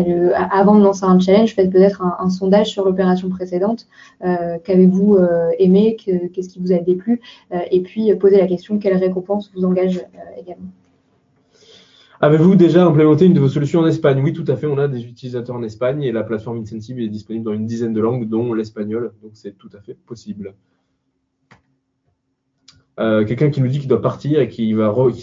[0.51, 3.87] avant de lancer un challenge, faites peut-être un, sondage sur l'opération précédente.
[4.21, 5.17] Qu'avez-vous
[5.57, 5.97] aimé?
[5.97, 7.19] Qu'est-ce qui vous a déplu?
[7.71, 10.05] Et puis poser la question quelle récompense vous engage
[10.37, 10.67] également?
[12.21, 14.21] Avez-vous déjà implémenté une de vos solutions en Espagne?
[14.23, 14.67] Oui, tout à fait.
[14.67, 17.93] On a des utilisateurs en Espagne et la plateforme Incentive est disponible dans une dizaine
[17.93, 19.13] de langues, dont l'espagnol.
[19.21, 20.55] Donc, c'est tout à fait possible.
[22.97, 24.73] Euh, quelqu'un qui nous dit qu'il doit partir et qui,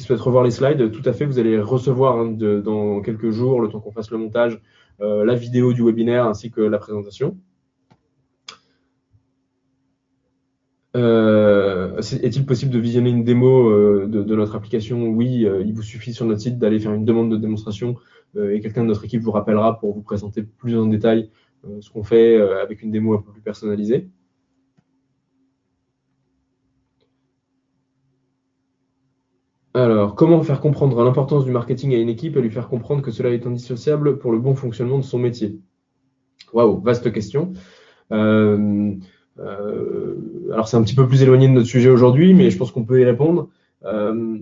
[0.00, 3.68] souhaite revoir les slides, tout à fait, vous allez recevoir hein, dans quelques jours, le
[3.68, 4.60] temps qu'on fasse le montage,
[5.00, 7.38] euh, la vidéo du webinaire ainsi que la présentation.
[10.94, 11.61] Euh,
[11.98, 13.70] est-il possible de visionner une démo
[14.06, 15.08] de, notre application?
[15.08, 17.96] Oui, il vous suffit sur notre site d'aller faire une demande de démonstration
[18.36, 21.30] et quelqu'un de notre équipe vous rappellera pour vous présenter plus en détail
[21.80, 24.08] ce qu'on fait avec une démo un peu plus personnalisée.
[29.74, 33.10] Alors, comment faire comprendre l'importance du marketing à une équipe et lui faire comprendre que
[33.10, 35.58] cela est indissociable pour le bon fonctionnement de son métier?
[36.52, 37.54] Waouh, vaste question.
[38.12, 38.94] Euh, euh,
[39.38, 42.84] alors, c'est un petit peu plus éloigné de notre sujet aujourd'hui, mais je pense qu'on
[42.84, 43.48] peut y répondre.
[43.84, 44.38] Euh,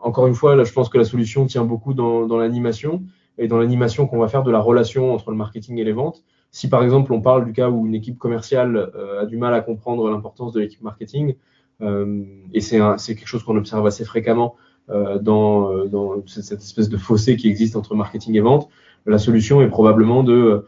[0.00, 3.02] encore une fois, là, je pense que la solution tient beaucoup dans, l'animation
[3.38, 6.24] et dans l'animation qu'on va faire de la relation entre le marketing et les ventes.
[6.50, 9.62] Si par exemple on parle du cas où une équipe commerciale a du mal à
[9.62, 11.34] comprendre l'importance de l'équipe marketing,
[11.82, 12.22] euh,
[12.52, 14.56] et c'est quelque chose qu'on observe assez fréquemment
[14.90, 18.68] euh, dans, euh, dans, cette espèce de fossé qui existe entre marketing et vente.
[19.06, 20.64] La solution est probablement de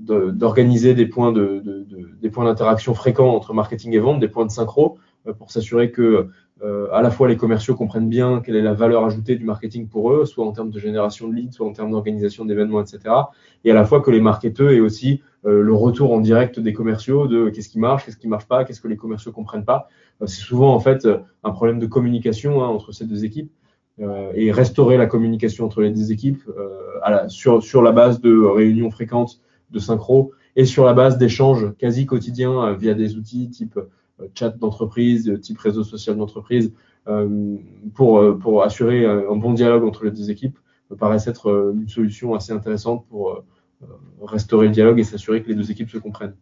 [0.00, 1.95] d'organiser des points de, de,
[2.26, 4.98] des points d'interaction fréquents entre marketing et vente, des points de synchro,
[5.38, 6.28] pour s'assurer que
[6.62, 9.88] euh, à la fois les commerciaux comprennent bien quelle est la valeur ajoutée du marketing
[9.88, 13.14] pour eux, soit en termes de génération de leads, soit en termes d'organisation d'événements, etc.
[13.64, 16.72] Et à la fois que les marketeurs aient aussi euh, le retour en direct des
[16.72, 19.88] commerciaux de qu'est-ce qui marche, qu'est-ce qui marche pas, qu'est-ce que les commerciaux comprennent pas.
[20.22, 21.06] Euh, c'est souvent en fait
[21.44, 23.52] un problème de communication hein, entre ces deux équipes.
[24.34, 26.42] et restaurer la communication entre les deux équipes
[27.28, 29.40] sur, sur la base de réunions fréquentes
[29.70, 33.78] de synchro et sur la base d'échanges quasi quotidiens via des outils type
[34.20, 36.72] euh, chat d'entreprise, type réseau social d'entreprise,
[37.08, 37.56] euh,
[37.94, 40.58] pour, euh, pour assurer un bon dialogue entre les deux équipes,
[40.90, 43.42] me paraît être une solution assez intéressante pour
[44.22, 46.36] restaurer le dialogue et s'assurer que les deux équipes se comprennent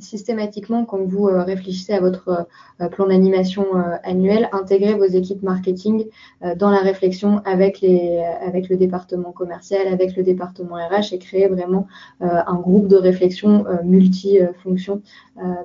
[0.00, 2.46] systématiquement, quand vous euh, réfléchissez à votre
[2.80, 6.06] euh, plan d'animation euh, annuel, intégrez vos équipes marketing
[6.56, 11.48] dans la réflexion avec, les, avec le département commercial, avec le département RH et créer
[11.48, 11.86] vraiment
[12.20, 15.02] un groupe de réflexion multifonction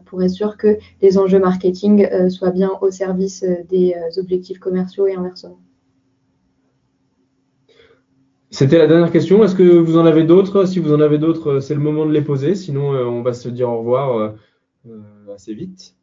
[0.05, 5.15] pour être sûr que les enjeux marketing soient bien au service des objectifs commerciaux et
[5.15, 5.59] inversement.
[8.53, 9.43] C'était la dernière question.
[9.43, 10.65] Est-ce que vous en avez d'autres?
[10.65, 12.53] Si vous en avez d'autres, c'est le moment de les poser.
[12.53, 14.29] Sinon, euh, on va se dire au revoir euh,
[14.87, 15.95] euh, assez vite.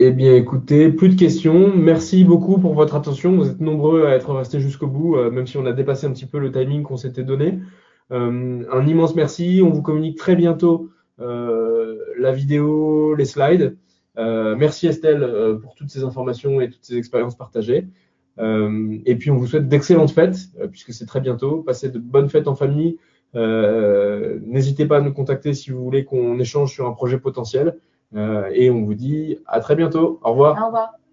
[0.00, 1.72] Eh bien, écoutez, plus de questions.
[1.76, 3.36] Merci beaucoup pour votre attention.
[3.36, 6.26] Vous êtes nombreux à être restés jusqu'au bout, même si on a dépassé un petit
[6.26, 7.60] peu le timing qu'on s'était donné.
[8.10, 9.60] un immense merci.
[9.62, 13.76] On vous communique très bientôt la vidéo, les slides.
[14.16, 17.86] merci Estelle pour toutes ces informations et toutes ces expériences partagées.
[18.38, 21.62] Euh, et puis on vous souhaite d'excellentes fêtes, euh, puisque c'est très bientôt.
[21.62, 22.98] Passez de bonnes fêtes en famille.
[23.34, 27.76] Euh, n'hésitez pas à nous contacter si vous voulez qu'on échange sur un projet potentiel.
[28.52, 30.20] et on vous dit à très bientôt.
[30.22, 30.62] Au revoir.
[30.62, 31.03] Au revoir.